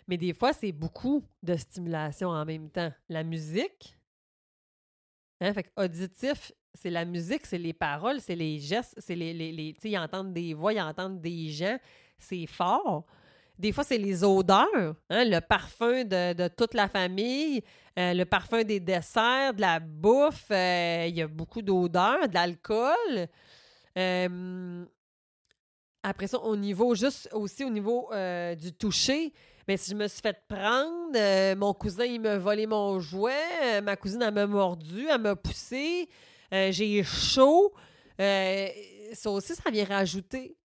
Mais 0.05 0.17
des 0.17 0.34
fois, 0.34 0.51
c'est 0.51 0.73
beaucoup 0.73 1.23
de 1.41 1.55
stimulation 1.55 2.27
en 2.27 2.43
même 2.43 2.69
temps. 2.69 2.91
La 3.08 3.23
musique, 3.23 3.98
hein, 5.41 5.54
fait 5.54 5.71
auditif, 5.78 6.52
c'est 6.73 6.89
la 6.89 7.06
musique, 7.06 7.45
c'est 7.45 7.58
les 7.58 7.73
paroles, 7.73 8.21
c'est 8.21 8.36
les 8.36 8.60
gestes, 8.60 8.95
c'est 8.97 9.15
les. 9.15 9.34
les, 9.34 9.52
les 9.52 9.73
tu 9.73 9.82
sais, 9.82 9.89
ils 9.91 9.97
entendent 9.97 10.34
des 10.34 10.54
voix, 10.54 10.73
ils 10.73 10.82
entendent 10.82 11.21
des 11.21 11.49
gens, 11.49 11.78
c'est 12.17 12.45
fort. 12.45 13.06
Des 13.60 13.73
fois, 13.73 13.84
c'est 13.84 13.97
les 13.97 14.23
odeurs, 14.23 14.95
hein, 15.10 15.25
le 15.25 15.41
parfum 15.41 16.06
de, 16.06 16.47
toute 16.47 16.73
la 16.73 16.88
famille, 16.88 17.62
euh, 17.97 18.13
le 18.13 18.23
parfum 18.23 18.63
des 18.63 18.80
desserts, 18.80 19.54
de 19.54 19.60
la 19.60 19.82
bouffe. 19.82 20.45
Euh, 20.49 21.08
il 21.10 21.17
y 21.17 21.21
a 21.21 21.28
beaucoup 21.28 21.62
d'odeurs, 21.62 22.30
de 22.30 22.34
l'alcool. 22.34 23.28
Euh, 23.97 24.86
après 26.02 26.28
ça, 26.28 26.39
au 26.39 26.56
niveau, 26.56 26.95
juste 26.95 27.28
aussi 27.34 27.65
au 27.65 27.69
niveau 27.69 28.10
du 28.58 28.71
toucher, 28.71 29.34
mais 29.69 29.77
si 29.77 29.91
je 29.91 29.95
me 29.95 30.08
suis 30.08 30.19
fait 30.19 30.41
prendre, 30.47 31.53
mon 31.53 31.75
cousin, 31.75 32.05
il 32.05 32.19
m'a 32.19 32.39
volé 32.39 32.65
mon 32.65 32.99
jouet, 32.99 33.79
ma 33.84 33.95
cousine, 33.95 34.19
elle 34.23 34.34
m'a 34.34 34.47
mordu, 34.47 35.05
elle 35.08 35.21
m'a 35.21 35.36
poussé, 35.36 36.10
j'ai 36.51 37.03
chaud. 37.03 37.71
ça 38.17 39.29
aussi, 39.29 39.53
ça 39.53 39.69
vient 39.69 39.86
rajouter 39.86 40.58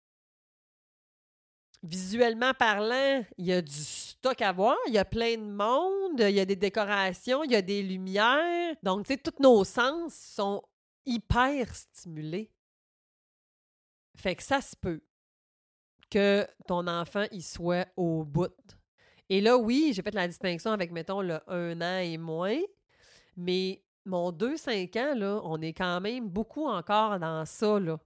visuellement 1.83 2.55
parlant, 2.55 3.23
il 3.37 3.45
y 3.45 3.53
a 3.53 3.61
du 3.61 3.75
stock 3.75 4.41
à 4.41 4.53
voir, 4.53 4.79
il 4.87 4.95
y 4.95 4.99
a 4.99 5.05
plein 5.05 5.37
de 5.37 5.53
monde, 5.53 6.21
il 6.21 6.31
y 6.31 6.41
a 6.41 6.47
des 6.47 6.57
décorations, 6.57 7.45
il 7.45 7.53
y 7.53 7.57
a 7.57 7.61
des 7.61 7.83
lumières. 7.83 8.75
Donc, 8.83 9.05
tu 9.05 9.13
sais, 9.13 9.19
tous 9.19 9.43
nos 9.43 9.65
sens 9.65 10.15
sont 10.15 10.63
hyper 11.05 11.75
stimulés. 11.75 12.51
Fait 14.17 14.35
que 14.35 14.43
ça 14.43 14.63
se 14.63 14.75
peut 14.75 15.03
que 16.11 16.49
ton 16.67 16.87
enfant 16.87 17.27
y 17.33 17.43
soit 17.43 17.87
au 17.99 18.25
bout. 18.25 18.49
Et 19.29 19.41
là, 19.41 19.57
oui, 19.57 19.93
j'ai 19.95 20.03
fait 20.03 20.15
la 20.15 20.29
distinction 20.29 20.73
avec, 20.73 20.93
mettons, 20.93 21.23
le 21.23 21.41
un 21.49 21.81
an 21.81 21.99
et 21.99 22.19
moins, 22.19 22.59
mais 23.37 23.83
mon 24.05 24.31
2-5 24.31 24.99
ans, 24.99 25.15
là, 25.15 25.41
on 25.45 25.61
est 25.63 25.73
quand 25.73 26.01
même 26.01 26.29
beaucoup 26.29 26.67
encore 26.67 27.19
dans 27.19 27.45
ça, 27.47 27.81
là 27.81 27.99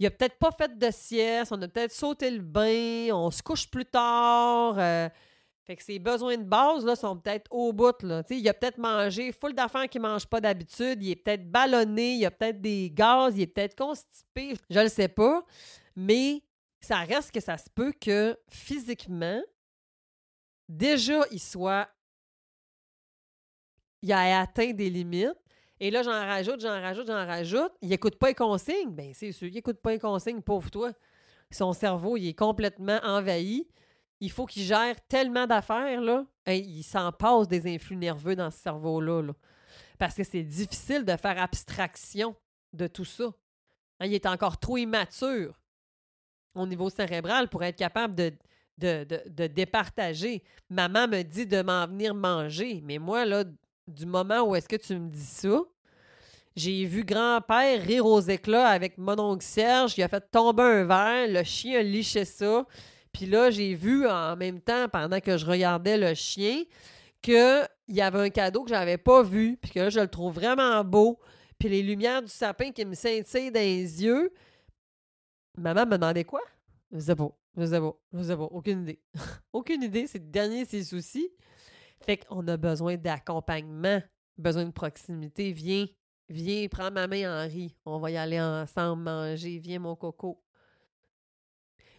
il 0.00 0.06
a 0.06 0.10
peut-être 0.10 0.38
pas 0.38 0.50
fait 0.50 0.78
de 0.78 0.90
sieste, 0.90 1.52
on 1.52 1.60
a 1.60 1.68
peut-être 1.68 1.92
sauté 1.92 2.30
le 2.30 2.40
bain, 2.40 3.14
on 3.14 3.30
se 3.30 3.42
couche 3.42 3.68
plus 3.70 3.84
tard. 3.84 4.76
Euh, 4.78 5.10
fait 5.62 5.76
que 5.76 5.82
ses 5.82 5.98
besoins 5.98 6.38
de 6.38 6.42
base 6.42 6.86
là, 6.86 6.96
sont 6.96 7.18
peut-être 7.18 7.46
au 7.50 7.70
bout. 7.74 8.02
Là. 8.02 8.22
il 8.30 8.48
a 8.48 8.54
peut-être 8.54 8.78
mangé 8.78 9.30
full 9.30 9.52
d'affaires 9.52 9.86
qu'il 9.90 10.00
ne 10.00 10.08
mange 10.08 10.26
pas 10.26 10.40
d'habitude. 10.40 11.02
Il 11.02 11.10
est 11.10 11.16
peut-être 11.16 11.50
ballonné, 11.50 12.14
il 12.14 12.24
a 12.24 12.30
peut-être 12.30 12.62
des 12.62 12.90
gaz, 12.90 13.36
il 13.36 13.42
est 13.42 13.46
peut-être 13.46 13.76
constipé. 13.76 14.54
Je 14.70 14.78
ne 14.78 14.84
le 14.84 14.88
sais 14.88 15.08
pas. 15.08 15.44
Mais 15.94 16.42
ça 16.80 17.00
reste 17.00 17.30
que 17.30 17.40
ça 17.40 17.58
se 17.58 17.68
peut 17.68 17.92
que 17.92 18.38
physiquement, 18.48 19.42
déjà, 20.70 21.22
il 21.30 21.40
soit. 21.40 21.88
Il 24.02 24.12
a 24.12 24.40
atteint 24.40 24.72
des 24.72 24.88
limites. 24.88 25.36
Et 25.78 25.90
là, 25.90 26.02
j'en 26.02 26.12
rajoute, 26.12 26.60
j'en 26.60 26.80
rajoute, 26.80 27.06
j'en 27.06 27.26
rajoute. 27.26 27.72
Il 27.82 27.88
n'écoute 27.88 28.16
pas 28.16 28.28
les 28.28 28.34
consignes? 28.34 28.90
Bien, 28.90 29.12
c'est 29.14 29.32
sûr, 29.32 29.48
il 29.48 29.54
n'écoute 29.54 29.80
pas 29.80 29.92
les 29.92 29.98
consignes, 29.98 30.40
pauvre 30.40 30.70
toi. 30.70 30.92
Son 31.50 31.72
cerveau, 31.72 32.16
il 32.16 32.28
est 32.28 32.38
complètement 32.38 33.00
envahi. 33.02 33.66
Il 34.20 34.30
faut 34.30 34.46
qu'il 34.46 34.62
gère 34.62 34.94
tellement 35.08 35.46
d'affaires, 35.46 36.00
là. 36.00 36.26
il 36.46 36.82
s'en 36.82 37.10
passe 37.12 37.48
des 37.48 37.74
influx 37.74 37.96
nerveux 37.96 38.36
dans 38.36 38.50
ce 38.50 38.58
cerveau-là. 38.58 39.32
Parce 39.98 40.14
que 40.14 40.24
c'est 40.24 40.42
difficile 40.42 41.04
de 41.04 41.16
faire 41.16 41.40
abstraction 41.40 42.36
de 42.72 42.86
tout 42.86 43.06
ça. 43.06 43.32
Hein, 43.98 44.06
il 44.06 44.14
est 44.14 44.26
encore 44.26 44.58
trop 44.58 44.76
immature 44.76 45.58
au 46.54 46.66
niveau 46.66 46.90
cérébral 46.90 47.48
pour 47.48 47.62
être 47.64 47.76
capable 47.76 48.14
de, 48.14 48.32
de, 48.80 49.46
départager. 49.46 50.42
Maman 50.68 51.08
me 51.08 51.22
dit 51.22 51.46
de 51.46 51.62
m'en 51.62 51.86
venir 51.86 52.14
manger, 52.14 52.80
mais 52.84 52.98
moi, 52.98 53.24
là, 53.24 53.44
du 53.86 54.06
moment 54.06 54.42
où 54.42 54.54
est-ce 54.54 54.68
que 54.68 54.76
tu 54.76 54.98
me 54.98 55.08
dis 55.08 55.20
ça, 55.20 55.62
j'ai 56.56 56.84
vu 56.84 57.04
grand-père 57.04 57.80
rire 57.82 58.06
aux 58.06 58.20
éclats 58.20 58.68
avec 58.68 58.98
mon 58.98 59.18
oncle 59.18 59.44
Serge, 59.44 59.94
il 59.96 60.02
a 60.02 60.08
fait 60.08 60.24
tomber 60.30 60.62
un 60.62 60.84
verre, 60.84 61.28
le 61.28 61.44
chien 61.44 61.80
a 61.80 62.24
ça. 62.24 62.66
Puis 63.12 63.26
là, 63.26 63.50
j'ai 63.50 63.74
vu 63.74 64.06
en 64.06 64.36
même 64.36 64.60
temps, 64.60 64.88
pendant 64.88 65.20
que 65.20 65.36
je 65.36 65.46
regardais 65.46 65.96
le 65.96 66.14
chien, 66.14 66.62
qu'il 67.22 67.68
y 67.88 68.00
avait 68.00 68.20
un 68.20 68.30
cadeau 68.30 68.64
que 68.64 68.70
j'avais 68.70 68.98
pas 68.98 69.22
vu, 69.22 69.58
puis 69.60 69.70
que 69.70 69.80
là, 69.80 69.90
je 69.90 70.00
le 70.00 70.08
trouve 70.08 70.34
vraiment 70.34 70.82
beau. 70.84 71.18
Puis 71.58 71.68
les 71.68 71.82
lumières 71.82 72.22
du 72.22 72.30
sapin 72.30 72.72
qui 72.72 72.84
me 72.84 72.94
scintillent 72.94 73.52
dans 73.52 73.60
les 73.60 74.02
yeux. 74.02 74.32
Maman 75.56 75.84
me 75.84 75.98
demandait 75.98 76.24
quoi? 76.24 76.40
Je. 76.92 77.34
Pas. 77.54 77.66
Je 78.12 78.22
sais 78.22 78.36
pas. 78.36 78.42
Aucune 78.42 78.82
idée. 78.82 79.00
Aucune 79.52 79.82
idée. 79.82 80.06
C'est 80.06 80.18
le 80.18 80.30
dernier 80.30 80.64
ses 80.64 80.84
soucis. 80.84 81.28
Fait 82.02 82.16
qu'on 82.16 82.46
a 82.48 82.56
besoin 82.56 82.96
d'accompagnement, 82.96 84.02
besoin 84.38 84.64
de 84.64 84.70
proximité. 84.70 85.52
Viens, 85.52 85.86
viens, 86.28 86.66
prends 86.68 86.90
ma 86.90 87.06
main, 87.06 87.44
Henri. 87.44 87.76
On 87.84 87.98
va 87.98 88.10
y 88.10 88.16
aller 88.16 88.40
ensemble 88.40 89.02
manger. 89.02 89.58
Viens, 89.58 89.80
mon 89.80 89.96
coco. 89.96 90.42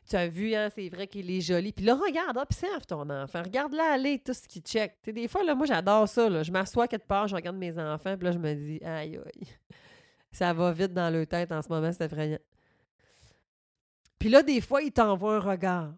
tu 0.10 0.16
as 0.16 0.28
vu, 0.28 0.56
hein, 0.56 0.70
c'est 0.74 0.90
vrai 0.90 1.08
qu'il 1.08 1.30
est 1.30 1.42
joli. 1.42 1.72
Puis 1.72 1.86
là, 1.86 1.96
regarde, 1.96 2.38
observe 2.38 2.86
ton 2.88 3.08
enfant. 3.10 3.44
Regarde-la 3.44 3.94
aller, 3.94 4.20
tout 4.20 4.34
ce 4.34 4.48
qu'il 4.48 4.64
check. 4.64 4.98
Tu 5.04 5.10
sais, 5.10 5.14
des 5.14 5.28
fois, 5.28 5.44
là, 5.44 5.54
moi, 5.54 5.68
j'adore 5.68 6.08
ça. 6.10 6.42
Je 6.42 6.52
m'assois 6.52 6.88
quelque 6.88 7.08
part, 7.08 7.28
je 7.28 7.36
regarde 7.36 7.58
mes 7.58 7.78
enfants, 7.78 8.18
puis 8.18 8.26
là, 8.26 8.32
je 8.32 8.40
me 8.40 8.54
dis, 8.56 8.80
aïe, 8.84 9.18
aïe. 9.18 9.48
Ça 10.32 10.54
va 10.54 10.72
vite 10.72 10.94
dans 10.94 11.14
leur 11.14 11.28
tête 11.28 11.52
en 11.52 11.62
ce 11.62 11.70
moment, 11.70 11.92
c'est 11.92 12.06
effrayant. 12.06 12.40
Puis 14.22 14.30
là, 14.30 14.44
des 14.44 14.62
fois, 14.62 14.84
il 14.84 14.92
t'envoie 14.92 15.38
un 15.38 15.40
regard. 15.40 15.96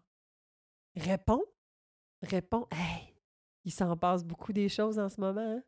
Réponds. 0.95 1.43
Réponds. 2.21 2.65
Hey, 2.71 3.13
il 3.65 3.71
s'en 3.73 3.97
passe 3.97 4.23
beaucoup 4.23 4.53
des 4.53 4.69
choses 4.69 4.97
en 4.97 5.09
ce 5.09 5.19
moment. 5.19 5.41
Hein? 5.41 5.61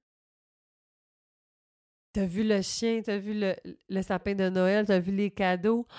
T'as 2.14 2.24
vu 2.24 2.46
le 2.46 2.62
chien, 2.62 3.02
t'as 3.04 3.18
vu 3.18 3.34
le, 3.38 4.02
sapin 4.02 4.36
de 4.36 4.48
Noël, 4.48 4.86
t'as 4.86 5.00
vu 5.00 5.12
les 5.12 5.32
cadeaux. 5.32 5.86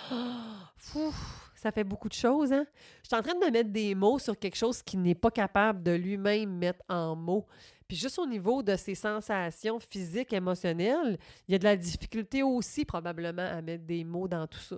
Oh, 0.94 1.10
ça 1.56 1.72
fait 1.72 1.84
beaucoup 1.84 2.08
de 2.08 2.14
choses, 2.14 2.52
hein? 2.52 2.64
Je 3.02 3.08
suis 3.08 3.16
en 3.16 3.22
train 3.22 3.34
de 3.34 3.44
me 3.44 3.50
mettre 3.50 3.70
des 3.70 3.94
mots 3.94 4.20
sur 4.20 4.38
quelque 4.38 4.54
chose 4.54 4.82
qui 4.82 4.96
n'est 4.96 5.16
pas 5.16 5.32
capable 5.32 5.82
de 5.82 5.90
lui-même 5.90 6.50
mettre 6.50 6.84
en 6.88 7.16
mots. 7.16 7.46
Puis 7.88 7.96
juste 7.96 8.18
au 8.18 8.26
niveau 8.26 8.62
de 8.62 8.76
ses 8.76 8.94
sensations 8.94 9.80
physiques, 9.80 10.32
émotionnelles, 10.32 11.18
il 11.48 11.52
y 11.52 11.54
a 11.56 11.58
de 11.58 11.64
la 11.64 11.76
difficulté 11.76 12.42
aussi 12.42 12.84
probablement 12.84 13.42
à 13.42 13.60
mettre 13.62 13.84
des 13.84 14.04
mots 14.04 14.28
dans 14.28 14.46
tout 14.46 14.60
ça. 14.60 14.76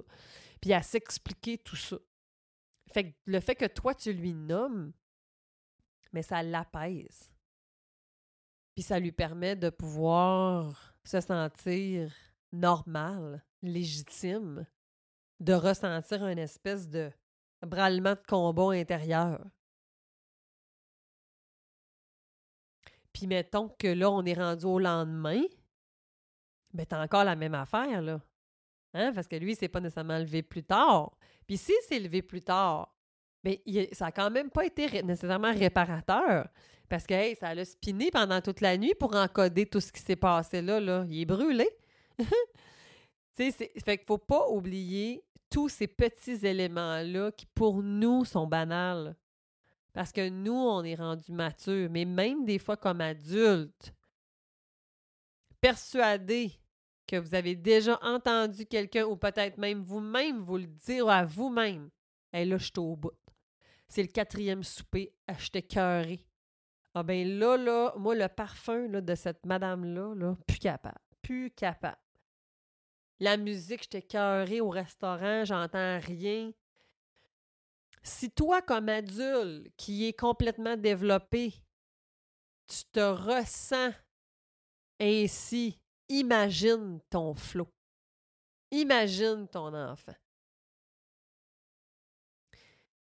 Puis 0.60 0.72
à 0.72 0.82
s'expliquer 0.82 1.58
tout 1.58 1.76
ça. 1.76 1.98
Fait 2.90 3.12
que 3.12 3.16
le 3.26 3.40
fait 3.40 3.54
que 3.54 3.66
toi, 3.66 3.94
tu 3.94 4.12
lui 4.12 4.32
nommes, 4.32 4.92
mais 6.12 6.22
ça 6.22 6.42
l'apaise. 6.42 7.32
Puis 8.74 8.82
ça 8.82 8.98
lui 8.98 9.12
permet 9.12 9.56
de 9.56 9.70
pouvoir 9.70 10.94
se 11.04 11.20
sentir 11.20 12.14
normal, 12.52 13.44
légitime, 13.62 14.66
de 15.40 15.52
ressentir 15.52 16.26
une 16.26 16.38
espèce 16.38 16.88
de 16.88 17.12
brâlement 17.62 18.12
de 18.14 18.22
combat 18.26 18.72
intérieur. 18.72 19.44
Puis 23.12 23.26
mettons 23.26 23.68
que 23.68 23.88
là, 23.88 24.10
on 24.10 24.24
est 24.24 24.34
rendu 24.34 24.64
au 24.64 24.78
lendemain, 24.78 25.42
ben 26.72 26.86
t'as 26.86 27.02
encore 27.02 27.24
la 27.24 27.36
même 27.36 27.54
affaire, 27.54 28.00
là. 28.00 28.20
Hein? 28.94 29.12
Parce 29.12 29.28
que 29.28 29.36
lui, 29.36 29.52
il 29.52 29.56
s'est 29.56 29.68
pas 29.68 29.80
nécessairement 29.80 30.18
levé 30.18 30.42
plus 30.42 30.62
tard. 30.62 31.16
Puis 31.46 31.56
s'il 31.56 31.80
s'est 31.82 31.98
levé 31.98 32.22
plus 32.22 32.42
tard, 32.42 32.94
mais 33.44 33.62
ben, 33.66 33.86
ça 33.92 34.06
n'a 34.06 34.12
quand 34.12 34.30
même 34.30 34.50
pas 34.50 34.66
été 34.66 35.02
nécessairement 35.02 35.52
réparateur. 35.52 36.48
Parce 36.88 37.06
que 37.06 37.14
hey, 37.14 37.36
ça 37.36 37.54
l'a 37.54 37.64
spiné 37.64 38.10
pendant 38.10 38.40
toute 38.40 38.60
la 38.60 38.76
nuit 38.76 38.94
pour 38.98 39.14
encoder 39.14 39.66
tout 39.66 39.80
ce 39.80 39.92
qui 39.92 40.00
s'est 40.00 40.16
passé 40.16 40.62
là, 40.62 40.80
là. 40.80 41.04
Il 41.08 41.20
est 41.20 41.26
brûlé. 41.26 41.68
sais, 43.36 43.52
fait 43.52 43.98
qu'il 43.98 44.06
faut 44.06 44.18
pas 44.18 44.48
oublier 44.48 45.24
tous 45.50 45.68
ces 45.68 45.86
petits 45.86 46.46
éléments-là 46.46 47.32
qui, 47.32 47.46
pour 47.46 47.82
nous, 47.82 48.24
sont 48.24 48.46
banals. 48.46 49.16
Parce 49.92 50.12
que 50.12 50.28
nous, 50.28 50.54
on 50.54 50.84
est 50.84 50.94
rendu 50.94 51.32
mature, 51.32 51.88
mais 51.90 52.04
même 52.04 52.44
des 52.44 52.58
fois 52.58 52.76
comme 52.76 53.00
adultes, 53.00 53.92
persuadés 55.60 56.52
que 57.08 57.16
vous 57.16 57.34
avez 57.34 57.56
déjà 57.56 57.98
entendu 58.02 58.66
quelqu'un 58.66 59.04
ou 59.04 59.16
peut-être 59.16 59.58
même 59.58 59.80
vous-même 59.80 60.40
vous 60.40 60.58
le 60.58 60.66
dire 60.66 61.08
à 61.08 61.24
vous-même. 61.24 61.90
Hé, 62.32 62.44
là, 62.44 62.58
je 62.58 62.64
suis 62.64 62.72
au 62.76 62.94
bout. 62.94 63.12
C'est 63.88 64.02
le 64.02 64.08
quatrième 64.08 64.62
souper, 64.62 65.14
acheté 65.26 65.62
cœuré. 65.62 66.20
Ah 66.94 67.02
ben 67.02 67.26
là, 67.38 67.56
là, 67.56 67.94
moi, 67.96 68.14
le 68.14 68.28
parfum 68.28 68.86
là, 68.88 69.00
de 69.00 69.14
cette 69.14 69.46
madame-là, 69.46 70.14
là, 70.14 70.36
plus 70.46 70.58
capable. 70.58 71.00
Plus 71.22 71.50
capable. 71.50 71.96
La 73.20 73.36
musique, 73.36 73.82
j'étais 73.84 74.02
cœurée 74.02 74.60
au 74.60 74.68
restaurant, 74.68 75.44
j'entends 75.44 75.98
rien. 75.98 76.52
Si 78.02 78.30
toi, 78.30 78.62
comme 78.62 78.88
adulte 78.88 79.72
qui 79.76 80.06
est 80.06 80.18
complètement 80.18 80.76
développé, 80.76 81.54
tu 82.66 82.84
te 82.92 83.00
ressens 83.00 83.92
ainsi, 85.00 85.80
imagine 86.08 87.00
ton 87.10 87.34
flot. 87.34 87.72
Imagine 88.70 89.48
ton 89.48 89.74
enfant. 89.74 90.14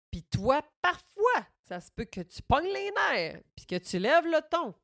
Puis 0.09 0.23
toi, 0.23 0.61
parfois, 0.81 1.47
ça 1.63 1.79
se 1.79 1.91
peut 1.91 2.05
que 2.05 2.21
tu 2.21 2.41
pognes 2.41 2.71
les 2.73 2.91
nerfs, 2.91 3.41
puis 3.55 3.65
que 3.65 3.77
tu 3.77 3.97
lèves 3.97 4.25
le 4.25 4.41
ton, 4.49 4.75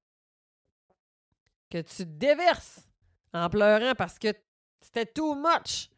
que 1.70 1.82
tu 1.82 1.98
te 1.98 2.04
déverses 2.04 2.88
en 3.34 3.50
pleurant 3.50 3.94
parce 3.96 4.18
que 4.18 4.30
c'était 4.80 5.06
too 5.06 5.36
much. 5.36 5.90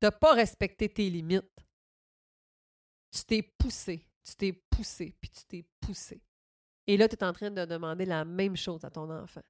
T'as 0.00 0.10
pas 0.10 0.32
respecté 0.32 0.88
tes 0.88 1.10
limites. 1.10 1.44
Tu 3.10 3.24
t'es 3.24 3.42
poussé, 3.42 4.06
tu 4.22 4.36
t'es 4.36 4.52
poussé, 4.52 5.14
puis 5.20 5.30
tu 5.30 5.44
t'es 5.44 5.64
poussé. 5.80 6.22
Et 6.86 6.96
là, 6.96 7.08
tu 7.08 7.16
es 7.16 7.24
en 7.24 7.32
train 7.32 7.50
de 7.50 7.64
demander 7.64 8.06
la 8.06 8.24
même 8.24 8.56
chose 8.56 8.84
à 8.84 8.90
ton 8.90 9.10
enfant. 9.10 9.42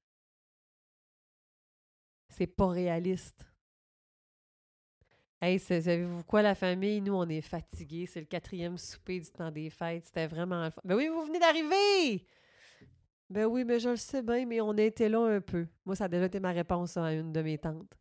C'est 2.39 2.47
pas 2.47 2.69
réaliste. 2.69 3.45
Hey, 5.41 5.59
savez-vous 5.59 6.23
quoi, 6.23 6.41
la 6.41 6.55
famille? 6.55 7.01
Nous, 7.01 7.13
on 7.13 7.29
est 7.29 7.41
fatigués. 7.41 8.07
C'est 8.07 8.21
le 8.21 8.27
quatrième 8.27 8.79
souper 8.79 9.19
du 9.19 9.29
temps 9.29 9.51
des 9.51 9.71
fêtes. 9.71 10.05
C'était 10.05 10.29
vraiment 10.29 10.69
Ben 10.85 10.95
oui, 10.95 11.09
vous 11.09 11.25
venez 11.25 11.41
d'arriver! 11.41 12.25
Ben 13.29 13.47
oui, 13.47 13.65
mais 13.65 13.81
je 13.81 13.89
le 13.89 13.97
sais 13.97 14.23
bien, 14.23 14.47
mais 14.47 14.61
on 14.61 14.71
a 14.71 14.83
été 14.83 15.09
là 15.09 15.19
un 15.19 15.41
peu. 15.41 15.67
Moi, 15.85 15.97
ça 15.97 16.05
a 16.05 16.09
déjà 16.09 16.27
été 16.27 16.39
ma 16.39 16.53
réponse 16.53 16.97
à 16.97 17.13
une 17.13 17.33
de 17.33 17.43
mes 17.43 17.59
tantes. 17.59 17.93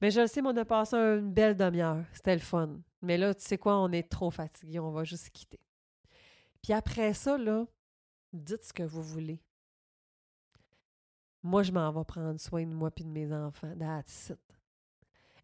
Mais 0.00 0.12
je 0.12 0.20
le 0.20 0.28
sais, 0.28 0.42
mais 0.42 0.50
on 0.50 0.56
a 0.58 0.64
passé 0.64 0.94
une 0.94 1.32
belle 1.32 1.56
demi-heure. 1.56 2.04
C'était 2.12 2.34
le 2.34 2.40
fun. 2.40 2.78
Mais 3.02 3.18
là, 3.18 3.34
tu 3.34 3.42
sais 3.42 3.58
quoi, 3.58 3.80
on 3.80 3.90
est 3.90 4.08
trop 4.08 4.30
fatigués. 4.30 4.78
On 4.78 4.92
va 4.92 5.02
juste 5.02 5.30
quitter. 5.30 5.58
Puis 6.62 6.72
après 6.72 7.14
ça, 7.14 7.36
là, 7.36 7.66
dites 8.32 8.62
ce 8.62 8.72
que 8.72 8.84
vous 8.84 9.02
voulez. 9.02 9.40
Moi, 11.46 11.62
je 11.62 11.70
m'en 11.70 11.92
vais 11.92 12.04
prendre 12.04 12.40
soin 12.40 12.66
de 12.66 12.74
moi 12.74 12.90
et 12.96 13.04
de 13.04 13.08
mes 13.08 13.32
enfants. 13.32 13.72
That's. 13.78 14.32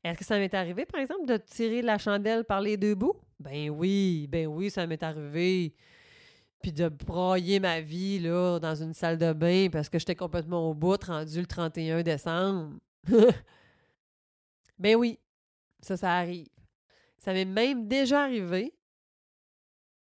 Est-ce 0.02 0.18
que 0.18 0.24
ça 0.24 0.36
m'est 0.36 0.52
arrivé, 0.52 0.84
par 0.84 1.00
exemple, 1.00 1.26
de 1.26 1.36
tirer 1.36 1.80
la 1.80 1.96
chandelle 1.96 2.42
par 2.44 2.60
les 2.60 2.76
deux 2.76 2.96
bouts? 2.96 3.14
Ben 3.38 3.70
oui, 3.70 4.26
ben 4.28 4.48
oui, 4.48 4.68
ça 4.68 4.84
m'est 4.88 5.00
arrivé. 5.00 5.76
Puis 6.60 6.72
de 6.72 6.88
broyer 6.88 7.60
ma 7.60 7.80
vie 7.80 8.18
là, 8.18 8.58
dans 8.58 8.74
une 8.74 8.94
salle 8.94 9.16
de 9.16 9.32
bain 9.32 9.68
parce 9.70 9.88
que 9.88 10.00
j'étais 10.00 10.16
complètement 10.16 10.68
au 10.68 10.74
bout, 10.74 11.00
rendu 11.04 11.38
le 11.38 11.46
31 11.46 12.02
décembre. 12.02 12.80
ben 14.80 14.96
oui, 14.96 15.20
ça, 15.80 15.96
ça 15.96 16.14
arrive. 16.16 16.48
Ça 17.18 17.32
m'est 17.32 17.44
même 17.44 17.86
déjà 17.86 18.24
arrivé 18.24 18.74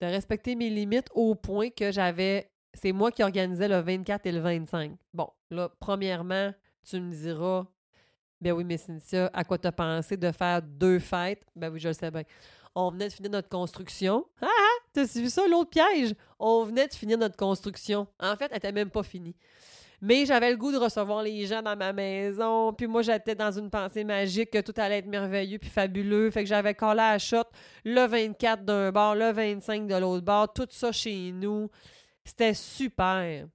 de 0.00 0.06
respecter 0.06 0.56
mes 0.56 0.70
limites 0.70 1.10
au 1.12 1.34
point 1.34 1.68
que 1.68 1.92
j'avais. 1.92 2.50
C'est 2.72 2.92
moi 2.92 3.12
qui 3.12 3.22
organisais 3.22 3.68
le 3.68 3.80
24 3.80 4.24
et 4.24 4.32
le 4.32 4.40
25. 4.40 4.96
Bon, 5.12 5.28
là, 5.52 5.70
premièrement, 5.78 6.52
tu 6.84 7.00
me 7.00 7.12
diras, 7.12 7.66
ben 8.40 8.52
oui, 8.52 8.64
mais 8.64 8.76
Cynthia, 8.76 9.30
à 9.32 9.44
quoi 9.44 9.58
t'as 9.58 9.72
pensé 9.72 10.16
de 10.16 10.32
faire 10.32 10.60
deux 10.62 10.98
fêtes? 10.98 11.44
Ben 11.54 11.70
oui, 11.72 11.78
je 11.78 11.88
le 11.88 11.94
sais 11.94 12.10
bien. 12.10 12.24
On 12.74 12.90
venait 12.90 13.08
de 13.08 13.12
finir 13.12 13.30
notre 13.30 13.48
construction. 13.48 14.26
Ah, 14.40 14.46
ah! 14.48 14.84
T'as 14.92 15.04
vu 15.04 15.28
ça, 15.28 15.46
l'autre 15.46 15.70
piège? 15.70 16.14
On 16.38 16.64
venait 16.64 16.88
de 16.88 16.94
finir 16.94 17.18
notre 17.18 17.36
construction. 17.36 18.06
En 18.18 18.34
fait, 18.36 18.48
elle 18.50 18.56
était 18.56 18.72
même 18.72 18.90
pas 18.90 19.02
finie. 19.02 19.36
Mais 20.00 20.26
j'avais 20.26 20.50
le 20.50 20.56
goût 20.56 20.72
de 20.72 20.78
recevoir 20.78 21.22
les 21.22 21.46
gens 21.46 21.62
dans 21.62 21.76
ma 21.76 21.92
maison. 21.92 22.72
Puis 22.72 22.88
moi, 22.88 23.02
j'étais 23.02 23.36
dans 23.36 23.52
une 23.52 23.70
pensée 23.70 24.02
magique 24.02 24.50
que 24.50 24.60
tout 24.60 24.74
allait 24.76 24.98
être 24.98 25.06
merveilleux 25.06 25.58
puis 25.58 25.70
fabuleux. 25.70 26.28
Fait 26.30 26.42
que 26.42 26.48
j'avais 26.48 26.74
collé 26.74 27.00
à 27.00 27.12
la 27.12 27.18
shot 27.20 27.44
le 27.84 28.06
24 28.06 28.64
d'un 28.64 28.90
bord, 28.90 29.14
le 29.14 29.30
25 29.30 29.86
de 29.86 29.94
l'autre 29.94 30.24
bord, 30.24 30.52
tout 30.52 30.66
ça 30.70 30.90
chez 30.90 31.30
nous. 31.30 31.70
C'était 32.24 32.54
super. 32.54 33.46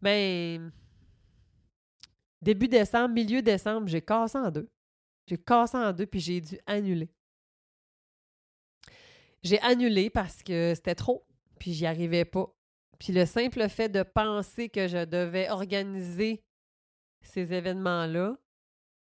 Mais 0.00 0.60
Début 2.40 2.68
décembre, 2.68 3.14
milieu 3.14 3.42
décembre, 3.42 3.88
j'ai 3.88 4.02
cassé 4.02 4.38
en 4.38 4.50
deux. 4.50 4.70
J'ai 5.26 5.38
cassé 5.38 5.76
en 5.76 5.92
deux, 5.92 6.06
puis 6.06 6.20
j'ai 6.20 6.40
dû 6.40 6.58
annuler. 6.66 7.10
J'ai 9.42 9.60
annulé 9.60 10.08
parce 10.10 10.42
que 10.42 10.72
c'était 10.74 10.94
trop, 10.94 11.26
puis 11.58 11.72
j'y 11.72 11.86
arrivais 11.86 12.24
pas. 12.24 12.52
Puis 12.98 13.12
le 13.12 13.26
simple 13.26 13.68
fait 13.68 13.88
de 13.88 14.02
penser 14.02 14.68
que 14.68 14.88
je 14.88 15.04
devais 15.04 15.50
organiser 15.50 16.42
ces 17.22 17.52
événements-là 17.52 18.36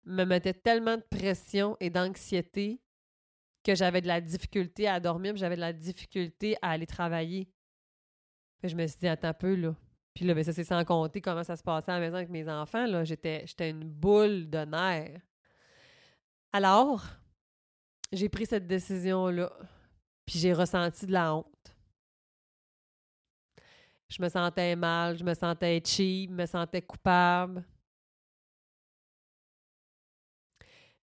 me 0.05 0.23
mettait 0.25 0.53
tellement 0.53 0.97
de 0.97 1.03
pression 1.09 1.77
et 1.79 1.89
d'anxiété 1.89 2.81
que 3.63 3.75
j'avais 3.75 4.01
de 4.01 4.07
la 4.07 4.19
difficulté 4.19 4.87
à 4.87 4.99
dormir, 4.99 5.35
j'avais 5.37 5.55
de 5.55 5.61
la 5.61 5.71
difficulté 5.71 6.57
à 6.61 6.71
aller 6.71 6.85
travailler. 6.85 7.49
je 8.61 8.75
me 8.75 8.85
suis 8.85 8.99
dit, 8.99 9.07
attends 9.07 9.29
un 9.29 9.33
peu, 9.33 9.55
là. 9.55 9.75
Puis 10.13 10.25
là, 10.25 10.33
ben, 10.33 10.43
ça, 10.43 10.53
c'est 10.53 10.63
sans 10.63 10.83
compter 10.85 11.21
comment 11.21 11.43
ça 11.43 11.55
se 11.55 11.63
passait 11.63 11.91
à 11.91 11.95
la 11.95 12.01
maison 12.01 12.17
avec 12.17 12.29
mes 12.29 12.47
enfants. 12.49 12.85
Là. 12.85 13.03
J'étais, 13.03 13.43
j'étais 13.47 13.69
une 13.71 13.83
boule 13.83 14.49
de 14.49 14.59
nerfs. 14.59 15.21
Alors, 16.51 17.03
j'ai 18.11 18.29
pris 18.29 18.45
cette 18.45 18.67
décision-là. 18.67 19.51
Puis 20.25 20.39
j'ai 20.39 20.53
ressenti 20.53 21.05
de 21.07 21.11
la 21.11 21.35
honte. 21.35 21.47
Je 24.09 24.21
me 24.21 24.29
sentais 24.29 24.75
mal, 24.75 25.17
je 25.17 25.23
me 25.23 25.33
sentais 25.33 25.81
cheap, 25.83 26.29
je 26.29 26.35
me 26.35 26.45
sentais 26.45 26.83
coupable. 26.83 27.65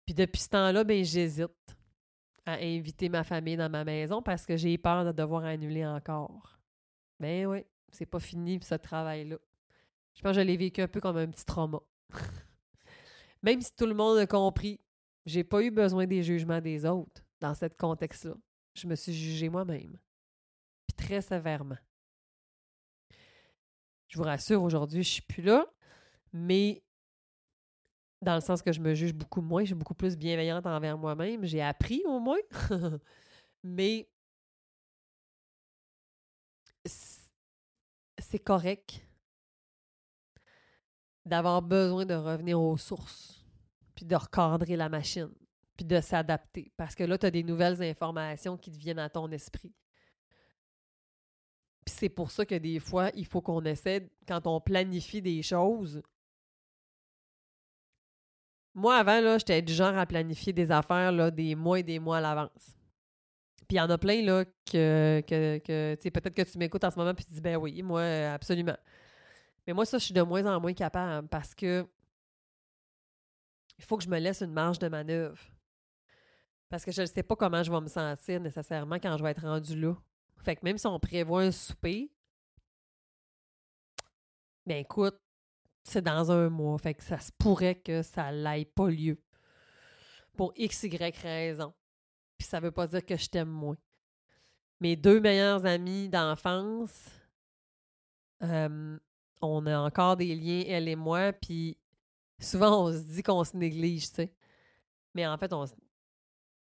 Puis 0.05 0.15
depuis 0.15 0.41
ce 0.41 0.49
temps-là, 0.49 0.83
ben 0.85 1.05
j'hésite 1.05 1.77
à 2.45 2.55
inviter 2.55 3.09
ma 3.09 3.25
famille 3.25 3.57
dans 3.57 3.71
ma 3.71 3.85
maison 3.85 4.23
parce 4.23 4.45
que 4.45 4.57
j'ai 4.57 4.77
peur 4.79 5.05
de 5.05 5.13
devoir 5.13 5.45
annuler 5.45 5.87
encore. 5.87 6.59
Ben 7.21 7.47
oui, 7.47 7.65
c'est 7.97 8.07
pas 8.07 8.21
fini 8.21 8.61
ce 8.63 8.75
travail-là. 8.75 9.39
Je 10.15 10.23
pense 10.23 10.33
que 10.33 10.41
je 10.43 10.47
l'ai 10.47 10.57
vécu 10.57 10.83
un 10.83 10.89
peu 10.89 11.01
comme 11.01 11.17
un 11.17 11.27
petit 11.27 11.45
trauma. 11.45 11.81
Même 13.43 13.61
si 13.61 13.75
tout 13.75 13.87
le 13.87 13.95
monde 13.95 14.19
a 14.19 14.27
compris, 14.27 14.81
j'ai 15.25 15.45
pas 15.45 15.63
eu 15.63 15.71
besoin 15.71 16.07
des 16.07 16.23
jugements 16.23 16.61
des 16.61 16.87
autres 16.87 17.23
dans 17.41 17.55
ce 17.55 17.67
contexte-là. 17.67 18.35
Je 18.75 18.87
me 18.87 18.95
suis 18.95 19.15
jugée 19.15 19.49
moi-même. 19.49 19.99
Puis 20.87 20.97
très 20.97 21.21
sévèrement. 21.21 21.79
Je 24.09 24.19
vous 24.19 24.25
rassure, 24.25 24.63
aujourd'hui, 24.63 25.03
je 25.03 25.11
suis 25.11 25.23
plus 25.23 25.43
là, 25.43 25.67
mais 26.33 26.83
dans 28.23 28.35
le 28.35 28.41
sens 28.41 28.63
que 28.63 28.73
je 28.73 28.81
me 28.81 28.95
juge 28.95 29.13
beaucoup 29.13 29.41
moins, 29.41 29.63
je 29.63 29.69
suis 29.69 29.75
beaucoup 29.75 29.95
plus 29.95 30.17
bienveillante 30.17 30.67
envers 30.67 30.97
moi-même. 30.97 31.45
J'ai 31.45 31.63
appris 31.63 32.03
au 32.07 32.21
moins. 32.21 32.39
mais 33.63 34.09
correct 38.39 39.03
d'avoir 41.25 41.61
besoin 41.61 42.07
de 42.07 42.15
revenir 42.15 42.61
aux 42.61 42.77
sources, 42.77 43.45
puis 43.95 44.05
de 44.05 44.15
recadrer 44.15 44.77
la 44.77 44.89
machine, 44.89 45.33
puis 45.77 45.85
de 45.85 46.01
s'adapter. 46.01 46.71
Parce 46.77 46.95
que 46.95 47.05
là, 47.05 47.19
tu 47.19 47.27
as 47.27 47.31
des 47.31 47.43
nouvelles 47.43 47.83
informations 47.83 48.57
qui 48.57 48.71
te 48.71 48.79
viennent 48.79 49.01
à 49.01 49.11
ton 49.11 49.31
esprit. 49.33 49.75
Puis 51.85 51.95
c'est 51.99 52.09
pour 52.09 52.31
ça 52.31 52.47
que 52.47 52.55
des 52.55 52.79
fois, 52.79 53.11
il 53.15 53.27
faut 53.27 53.41
qu'on 53.41 53.65
essaie, 53.65 54.09
quand 54.27 54.47
on 54.47 54.61
planifie 54.61 55.23
des 55.23 55.43
choses. 55.43 56.03
Moi, 58.75 58.97
avant, 58.97 59.21
là, 59.21 59.39
j'étais 59.39 59.63
du 59.63 59.73
genre 59.73 59.97
à 59.97 60.07
planifier 60.07 60.53
des 60.53 60.71
affaires 60.71 61.11
là, 61.11 61.31
des 61.31 61.55
mois 61.55 61.81
et 61.81 61.83
des 61.83 61.99
mois 61.99 62.19
à 62.19 62.21
l'avance. 62.21 62.76
Puis 63.69 63.77
il 63.77 63.79
y 63.79 63.81
en 63.81 63.91
a 63.91 63.99
plein 63.99 64.23
là 64.23 64.45
que, 64.45 65.23
que, 65.27 65.59
que 65.59 66.09
peut-être 66.09 66.35
que 66.35 66.43
tu 66.43 66.59
m'écoutes 66.59 66.85
en 66.85 66.91
ce 66.91 66.97
moment 66.97 67.15
puis 67.15 67.25
tu 67.25 67.35
dis 67.35 67.41
ben 67.41 67.57
oui, 67.57 67.83
moi, 67.83 68.03
absolument. 68.33 68.77
Mais 69.67 69.73
moi, 69.73 69.85
ça, 69.85 69.99
je 69.99 70.05
suis 70.05 70.15
de 70.15 70.23
moins 70.23 70.47
en 70.47 70.61
moins 70.61 70.73
capable 70.73 71.27
parce 71.29 71.55
que 71.55 71.87
il 73.79 73.85
faut 73.85 73.97
que 73.97 74.05
je 74.05 74.09
me 74.09 74.19
laisse 74.19 74.41
une 74.41 74.53
marge 74.53 74.79
de 74.79 74.89
manœuvre. 74.89 75.39
Parce 76.69 76.85
que 76.85 76.93
je 76.93 77.03
ne 77.03 77.07
sais 77.07 77.23
pas 77.23 77.37
comment 77.37 77.63
je 77.63 77.71
vais 77.71 77.81
me 77.81 77.89
sentir 77.89 78.41
nécessairement 78.41 78.97
quand 78.97 79.17
je 79.17 79.23
vais 79.23 79.31
être 79.31 79.43
rendu 79.43 79.79
là. 79.79 79.95
Fait 80.39 80.57
que 80.57 80.65
même 80.65 80.79
si 80.79 80.87
on 80.87 80.99
prévoit 80.99 81.43
un 81.43 81.51
souper, 81.51 82.11
ben 84.65 84.79
écoute, 84.79 85.17
c'est 85.85 86.03
dans 86.03 86.31
un 86.31 86.49
mois. 86.49 86.79
Fait 86.79 86.95
que 86.95 87.03
ça 87.03 87.19
se 87.19 87.31
pourrait 87.33 87.77
que 87.77 88.03
ça 88.03 88.33
n'aille 88.33 88.65
pas 88.65 88.89
lieu. 88.89 89.21
Pour 90.37 90.53
X, 90.57 90.85
Y 90.85 91.17
raison. 91.23 91.73
Puis 92.39 92.47
ça 92.47 92.61
veut 92.61 92.71
pas 92.71 92.87
dire 92.87 93.05
que 93.05 93.17
je 93.17 93.29
t'aime 93.29 93.49
moins. 93.49 93.79
Mes 94.81 94.97
deux 94.97 95.21
meilleurs 95.21 95.65
amis 95.65 96.09
d'enfance, 96.09 97.11
on 98.41 99.67
a 99.67 99.79
encore 99.79 100.17
des 100.17 100.35
liens, 100.35 100.65
elle 100.67 100.89
et 100.89 100.97
moi, 100.97 101.33
puis 101.33 101.79
souvent 102.39 102.85
on 102.85 102.93
se 102.93 102.99
dit 102.99 103.23
qu'on 103.23 103.45
se 103.45 103.57
néglige, 103.57 104.09
tu 104.09 104.15
sais. 104.17 104.35
Mais 105.15 105.27
en 105.27 105.39
fait, 105.39 105.53
on 105.53 105.65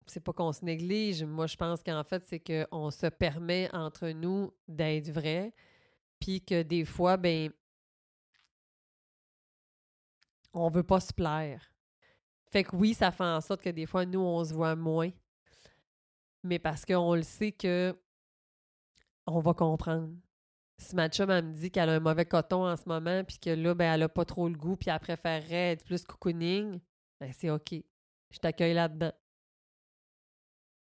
c'est 0.07 0.19
pas 0.19 0.33
qu'on 0.33 0.51
se 0.51 0.65
néglige. 0.65 1.23
Moi, 1.23 1.45
je 1.45 1.55
pense 1.55 1.83
qu'en 1.83 2.03
fait, 2.03 2.23
c'est 2.25 2.39
qu'on 2.39 2.89
se 2.89 3.05
permet 3.05 3.69
entre 3.73 4.09
nous 4.09 4.51
d'être 4.67 5.11
vrai, 5.11 5.53
puis 6.19 6.41
que 6.41 6.63
des 6.63 6.83
fois, 6.83 7.15
ben, 7.15 7.51
on 10.51 10.67
veut 10.69 10.81
pas 10.81 10.99
se 10.99 11.13
plaire. 11.13 11.71
Fait 12.51 12.63
que 12.63 12.75
oui, 12.75 12.95
ça 12.95 13.11
fait 13.11 13.23
en 13.23 13.39
sorte 13.39 13.61
que 13.61 13.69
des 13.69 13.85
fois, 13.85 14.03
nous, 14.03 14.19
on 14.19 14.43
se 14.43 14.51
voit 14.51 14.75
moins. 14.75 15.11
Mais 16.43 16.59
parce 16.59 16.85
qu'on 16.85 17.15
le 17.15 17.23
sait 17.23 17.51
que 17.51 17.95
on 19.27 19.39
va 19.39 19.53
comprendre 19.53 20.09
si 20.79 20.95
ma 20.95 21.05
elle 21.05 21.45
me 21.45 21.53
dit 21.53 21.71
qu'elle 21.71 21.89
a 21.89 21.93
un 21.93 21.99
mauvais 21.99 22.25
coton 22.25 22.65
en 22.65 22.75
ce 22.75 22.83
moment, 22.87 23.23
puis 23.23 23.37
que 23.37 23.49
là, 23.49 23.73
ben, 23.75 23.93
elle 23.93 24.03
a 24.03 24.09
pas 24.09 24.25
trop 24.25 24.47
le 24.47 24.55
goût, 24.55 24.77
puis 24.77 24.89
elle 24.89 24.99
préférerait 24.99 25.73
être 25.73 25.83
plus 25.83 26.03
cocooning, 26.03 26.79
ben, 27.19 27.31
c'est 27.33 27.49
OK. 27.49 27.73
Je 28.31 28.39
t'accueille 28.39 28.73
là-dedans. 28.73 29.11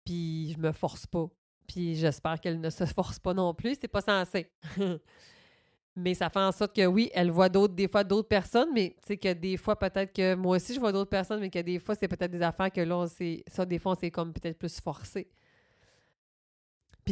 Puis 0.04 0.52
je 0.52 0.58
me 0.58 0.72
force 0.72 1.06
pas. 1.06 1.28
Puis 1.66 1.94
j'espère 1.94 2.40
qu'elle 2.40 2.60
ne 2.60 2.70
se 2.70 2.84
force 2.86 3.18
pas 3.18 3.34
non 3.34 3.54
plus. 3.54 3.76
C'est 3.80 3.88
pas 3.88 4.00
censé. 4.00 4.50
mais 5.96 6.14
ça 6.14 6.30
fait 6.30 6.40
en 6.40 6.52
sorte 6.52 6.74
que 6.74 6.86
oui, 6.86 7.10
elle 7.14 7.30
voit 7.30 7.48
d'autres, 7.48 7.74
des 7.74 7.88
fois 7.88 8.02
d'autres 8.02 8.28
personnes, 8.28 8.70
mais 8.72 8.96
tu 9.02 9.08
sais 9.08 9.16
que 9.18 9.32
des 9.32 9.56
fois 9.56 9.78
peut-être 9.78 10.12
que 10.12 10.34
moi 10.34 10.56
aussi 10.56 10.74
je 10.74 10.80
vois 10.80 10.92
d'autres 10.92 11.10
personnes, 11.10 11.40
mais 11.40 11.50
que 11.50 11.58
des 11.58 11.78
fois 11.78 11.94
c'est 11.94 12.08
peut-être 12.08 12.30
des 12.30 12.42
affaires 12.42 12.72
que 12.72 12.80
là, 12.80 13.06
c'est 13.08 13.44
ça, 13.46 13.66
des 13.66 13.78
fois 13.78 13.96
c'est 14.00 14.10
comme 14.10 14.32
peut-être 14.32 14.58
plus 14.58 14.80
forcé. 14.80 15.28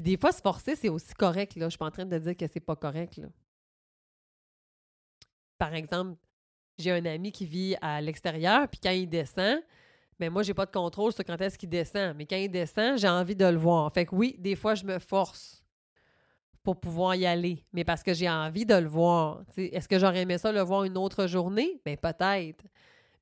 Puis 0.00 0.12
des 0.12 0.16
fois, 0.16 0.32
se 0.32 0.40
forcer, 0.40 0.76
c'est 0.76 0.88
aussi 0.88 1.12
correct. 1.12 1.56
Là. 1.56 1.66
Je 1.66 1.72
suis 1.72 1.78
pas 1.78 1.84
en 1.84 1.90
train 1.90 2.06
de 2.06 2.18
dire 2.18 2.34
que 2.34 2.46
c'est 2.46 2.58
pas 2.58 2.74
correct. 2.74 3.18
Là. 3.18 3.26
Par 5.58 5.74
exemple, 5.74 6.18
j'ai 6.78 6.90
un 6.90 7.04
ami 7.04 7.30
qui 7.32 7.44
vit 7.44 7.76
à 7.82 8.00
l'extérieur, 8.00 8.66
puis 8.66 8.80
quand 8.82 8.92
il 8.92 9.06
descend, 9.06 9.60
mais 10.18 10.28
ben, 10.28 10.32
moi, 10.32 10.42
j'ai 10.42 10.54
pas 10.54 10.64
de 10.64 10.70
contrôle 10.70 11.12
sur 11.12 11.22
quand 11.22 11.38
est-ce 11.42 11.58
qu'il 11.58 11.68
descend. 11.68 12.16
Mais 12.16 12.24
quand 12.24 12.36
il 12.36 12.50
descend, 12.50 12.96
j'ai 12.96 13.10
envie 13.10 13.36
de 13.36 13.44
le 13.44 13.58
voir. 13.58 13.92
Fait 13.92 14.06
que 14.06 14.14
oui, 14.14 14.36
des 14.38 14.56
fois, 14.56 14.74
je 14.74 14.86
me 14.86 14.98
force 14.98 15.62
pour 16.62 16.80
pouvoir 16.80 17.14
y 17.14 17.26
aller, 17.26 17.62
mais 17.70 17.84
parce 17.84 18.02
que 18.02 18.14
j'ai 18.14 18.30
envie 18.30 18.64
de 18.64 18.76
le 18.76 18.88
voir. 18.88 19.42
Est-ce 19.54 19.86
que 19.86 19.98
j'aurais 19.98 20.22
aimé 20.22 20.38
ça 20.38 20.50
le 20.50 20.62
voir 20.62 20.84
une 20.84 20.96
autre 20.96 21.26
journée? 21.26 21.78
Bien, 21.84 21.96
peut-être. 21.96 22.64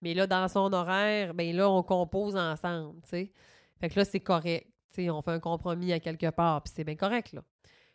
Mais 0.01 0.15
là, 0.15 0.29
dans 0.29 0.47
son 0.47 0.73
horaire, 0.73 1.35
ben 1.35 1.57
là, 1.57 1.69
on 1.69 1.83
compose 1.83 2.37
ensemble. 2.37 3.01
Fait 3.05 3.33
que 3.83 3.99
là, 3.99 4.05
c'est 4.05 4.21
correct 4.21 4.69
on 4.99 5.23
fait 5.23 5.33
un 5.33 5.41
compromis 5.41 5.93
à 5.93 6.01
quelque 6.01 6.31
part, 6.31 6.63
puis 6.63 6.73
c'est 6.75 6.85
bien 6.85 6.97
correct, 6.97 7.33
là. 7.33 7.43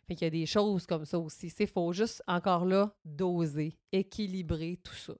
Fait 0.06 0.14
qu'il 0.14 0.26
y 0.26 0.28
a 0.28 0.30
des 0.30 0.46
choses 0.46 0.86
comme 0.86 1.06
ça 1.06 1.18
aussi. 1.18 1.52
Il 1.58 1.66
faut 1.66 1.92
juste, 1.92 2.22
encore 2.26 2.66
là, 2.66 2.94
doser, 3.04 3.78
équilibrer 3.90 4.78
tout 4.82 4.94
ça. 4.94 5.14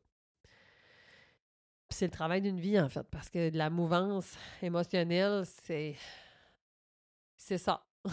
C'est 1.88 2.06
le 2.06 2.10
travail 2.10 2.42
d'une 2.42 2.60
vie, 2.60 2.78
en 2.78 2.88
fait, 2.88 3.06
parce 3.10 3.30
que 3.30 3.50
la 3.56 3.70
mouvance 3.70 4.36
émotionnelle, 4.60 5.44
c'est... 5.46 5.96
C'est 7.36 7.58
ça. 7.58 7.86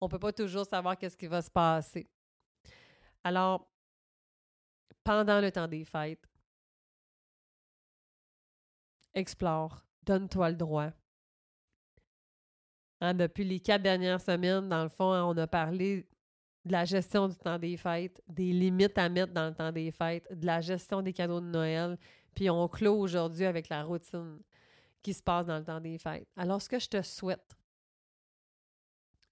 On 0.00 0.08
peut 0.08 0.18
pas 0.18 0.32
toujours 0.32 0.66
savoir 0.66 0.96
qu'est-ce 0.96 1.16
qui 1.16 1.26
va 1.26 1.42
se 1.42 1.50
passer. 1.50 2.08
Alors, 3.24 3.70
pendant 5.02 5.40
le 5.40 5.50
temps 5.50 5.68
des 5.68 5.84
fêtes, 5.84 6.26
explore, 9.14 9.84
donne-toi 10.02 10.50
le 10.50 10.56
droit, 10.56 10.90
Hein, 13.00 13.14
depuis 13.14 13.44
les 13.44 13.60
quatre 13.60 13.82
dernières 13.82 14.20
semaines, 14.20 14.68
dans 14.68 14.82
le 14.82 14.88
fond, 14.88 15.12
hein, 15.12 15.24
on 15.24 15.36
a 15.36 15.46
parlé 15.46 16.06
de 16.64 16.72
la 16.72 16.84
gestion 16.84 17.28
du 17.28 17.36
temps 17.36 17.58
des 17.58 17.76
fêtes, 17.76 18.20
des 18.28 18.52
limites 18.52 18.98
à 18.98 19.08
mettre 19.08 19.32
dans 19.32 19.48
le 19.48 19.54
temps 19.54 19.72
des 19.72 19.90
fêtes, 19.92 20.26
de 20.30 20.46
la 20.46 20.60
gestion 20.60 21.00
des 21.00 21.12
cadeaux 21.12 21.40
de 21.40 21.46
Noël, 21.46 21.96
puis 22.34 22.50
on 22.50 22.68
clôt 22.68 22.98
aujourd'hui 22.98 23.44
avec 23.44 23.68
la 23.68 23.84
routine 23.84 24.40
qui 25.02 25.14
se 25.14 25.22
passe 25.22 25.46
dans 25.46 25.58
le 25.58 25.64
temps 25.64 25.80
des 25.80 25.98
fêtes. 25.98 26.28
Alors, 26.36 26.60
ce 26.60 26.68
que 26.68 26.78
je 26.78 26.88
te 26.88 27.02
souhaite, 27.02 27.56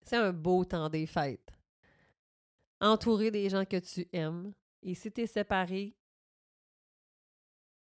c'est 0.02 0.16
un 0.16 0.32
beau 0.32 0.64
temps 0.64 0.88
des 0.88 1.06
fêtes. 1.06 1.52
Entourer 2.80 3.30
des 3.30 3.48
gens 3.48 3.64
que 3.64 3.78
tu 3.78 4.06
aimes. 4.12 4.52
Et 4.82 4.94
si 4.94 5.10
tu 5.10 5.22
es 5.22 5.26
séparé, 5.26 5.96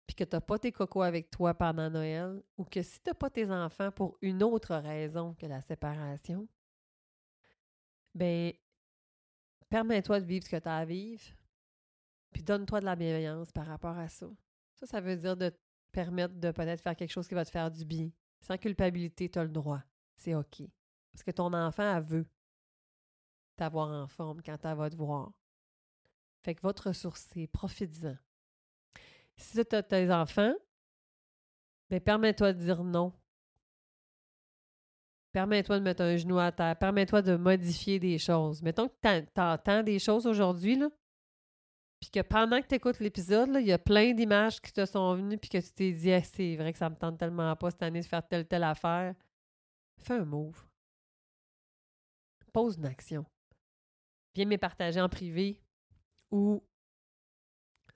puis 0.08 0.15
que 0.15 0.24
tu 0.24 0.36
n'as 0.36 0.41
pas 0.41 0.58
tes 0.58 0.72
cocos 0.72 1.02
avec 1.02 1.30
toi 1.30 1.54
pendant 1.54 1.89
Noël, 1.89 2.41
ou 2.58 2.63
que 2.63 2.82
si 2.82 3.02
tu 3.02 3.10
n'as 3.10 3.13
pas 3.13 3.30
tes 3.30 3.52
enfants 3.52 3.91
pour 3.91 4.17
une 4.22 4.41
autre 4.41 4.74
raison 4.76 5.34
que 5.36 5.46
la 5.46 5.62
séparation, 5.62 6.48
ben 8.15 8.54
permets-toi 9.70 10.22
de 10.22 10.26
vivre 10.26 10.46
ce 10.46 10.50
que 10.50 10.60
tu 10.60 10.67
as 10.70 10.78
à 10.78 10.86
vivre, 10.86 11.24
puis 12.32 12.41
donne-toi 12.41 12.80
de 12.80 12.86
la 12.86 12.96
bienveillance 12.96 13.52
par 13.52 13.65
rapport 13.65 13.98
à 13.98 14.08
ça. 14.08 14.28
Ça, 14.76 14.86
ça 14.86 15.02
veut 15.02 15.17
dire 15.17 15.36
de 15.36 15.50
te 15.50 15.58
permettre 15.91 16.36
de 16.36 16.52
peut-être 16.52 16.82
faire 16.82 16.96
quelque 16.96 17.12
chose 17.12 17.28
qui 17.28 17.34
va 17.34 17.43
te 17.43 17.52
faire 17.52 17.70
du 17.70 17.84
bien. 17.84 18.10
Sans 18.39 18.58
culpabilité, 18.58 19.30
tu 19.30 19.39
as 19.39 19.43
le 19.43 19.50
droit. 19.50 19.82
C'est 20.15 20.36
OK. 20.36 20.62
Parce 21.12 21.24
que 21.24 21.32
ton 21.32 21.52
enfant, 21.54 21.98
elle 21.98 22.04
veut 22.04 22.26
t'avoir 23.56 23.89
en 23.89 24.08
forme 24.08 24.41
quand 24.41 24.58
elle 24.63 24.78
va 24.78 24.89
te 24.89 24.96
voir. 24.96 25.32
Fait 26.43 26.56
que 26.56 26.62
votre 26.62 26.88
ressource, 26.88 27.28
c'est 27.34 27.48
profite-en. 27.48 28.15
Si 29.38 29.63
tu 29.65 29.76
as 29.76 29.84
tes 29.84 30.12
enfants, 30.12 30.54
ben 31.89 32.02
permets-toi 32.02 32.54
de 32.54 32.60
dire 32.60 32.84
non. 32.84 33.13
Permets-toi 35.32 35.80
de 35.80 35.84
mettre 35.84 36.02
un 36.02 36.17
genou 36.17 36.39
à 36.39 36.52
terre. 36.52 36.76
Permets-toi 36.78 37.21
de 37.21 37.36
modifier 37.36 38.00
des 38.00 38.17
choses. 38.17 38.62
Mettons 38.63 38.88
que 38.88 39.19
tu 39.19 39.41
entends 39.41 39.84
des 39.84 40.00
choses 40.00 40.26
aujourd'hui, 40.26 40.80
puis 42.00 42.10
que 42.10 42.21
pendant 42.21 42.62
que 42.62 42.67
tu 42.67 42.76
écoutes 42.76 43.00
l'épisode, 43.00 43.50
il 43.60 43.67
y 43.67 43.71
a 43.71 43.78
plein 43.78 44.13
d'images 44.13 44.60
qui 44.62 44.71
te 44.71 44.86
sont 44.86 45.15
venues, 45.15 45.38
puis 45.38 45.50
que 45.50 45.58
tu 45.58 45.71
t'es 45.71 45.91
dit, 45.91 46.12
ah, 46.12 46.21
c'est 46.21 46.56
vrai 46.56 46.71
que 46.71 46.78
ça 46.78 46.89
me 46.89 46.95
tente 46.95 47.17
tellement 47.17 47.56
pas 47.56 47.71
cette 47.71 47.84
année 47.84 48.02
de 48.02 48.06
faire 48.06 48.28
telle, 48.28 48.47
telle 48.47 48.63
affaire. 48.63 49.15
Fais 49.97 50.15
un 50.15 50.26
move. 50.26 50.67
Pose 52.54 52.78
une 52.78 52.86
action. 52.86 53.26
Viens 54.36 54.45
me 54.45 54.58
partager 54.58 55.02
en 55.02 55.10
privé 55.10 55.62
ou 56.32 56.63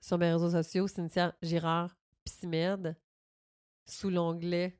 sur 0.02 0.18
mes 0.18 0.32
réseaux 0.32 0.50
sociaux, 0.50 0.88
Cynthia 0.88 1.34
Girard 1.42 1.96
Psymed, 2.24 2.96
sous 3.86 4.10
l'onglet 4.10 4.76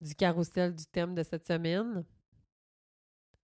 du 0.00 0.14
carrousel 0.14 0.74
du 0.74 0.86
thème 0.86 1.14
de 1.14 1.22
cette 1.22 1.46
semaine, 1.46 2.04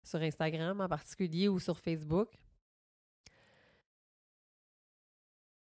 sur 0.02 0.20
Instagram 0.20 0.80
en 0.80 0.88
particulier 0.88 1.48
ou 1.48 1.60
sur 1.60 1.78
Facebook. 1.78 2.28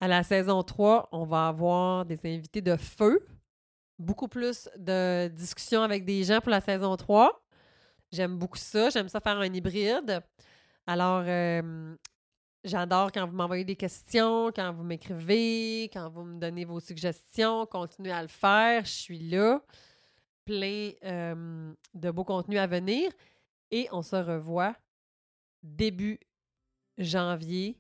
À 0.00 0.08
la 0.08 0.22
saison 0.24 0.62
3, 0.62 1.08
on 1.12 1.24
va 1.24 1.48
avoir 1.48 2.04
des 2.04 2.18
invités 2.24 2.60
de 2.60 2.76
feu, 2.76 3.24
beaucoup 3.98 4.28
plus 4.28 4.68
de 4.76 5.28
discussions 5.28 5.82
avec 5.82 6.04
des 6.04 6.24
gens 6.24 6.40
pour 6.40 6.50
la 6.50 6.60
saison 6.60 6.96
3. 6.96 7.40
J'aime 8.10 8.36
beaucoup 8.36 8.58
ça, 8.58 8.90
j'aime 8.90 9.08
ça 9.08 9.20
faire 9.20 9.38
un 9.38 9.52
hybride. 9.52 10.22
Alors, 10.86 11.22
euh, 11.26 11.96
j'adore 12.68 13.10
quand 13.12 13.26
vous 13.26 13.34
m'envoyez 13.34 13.64
des 13.64 13.76
questions, 13.76 14.52
quand 14.54 14.72
vous 14.72 14.84
m'écrivez, 14.84 15.90
quand 15.92 16.08
vous 16.10 16.24
me 16.24 16.38
donnez 16.38 16.64
vos 16.64 16.80
suggestions. 16.80 17.66
Continuez 17.66 18.12
à 18.12 18.22
le 18.22 18.28
faire, 18.28 18.84
je 18.84 18.92
suis 18.92 19.18
là. 19.18 19.60
Plein 20.44 20.92
euh, 21.04 21.72
de 21.94 22.10
beaux 22.10 22.24
contenus 22.24 22.58
à 22.58 22.66
venir. 22.66 23.10
Et 23.70 23.88
on 23.92 24.02
se 24.02 24.16
revoit 24.16 24.74
début 25.62 26.18
janvier 26.96 27.76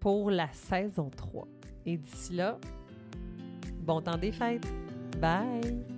pour 0.00 0.30
la 0.30 0.52
saison 0.52 1.10
3. 1.10 1.46
Et 1.86 1.96
d'ici 1.96 2.34
là, 2.34 2.58
bon 3.80 4.02
temps 4.02 4.18
des 4.18 4.32
fêtes. 4.32 4.66
Bye! 5.18 5.93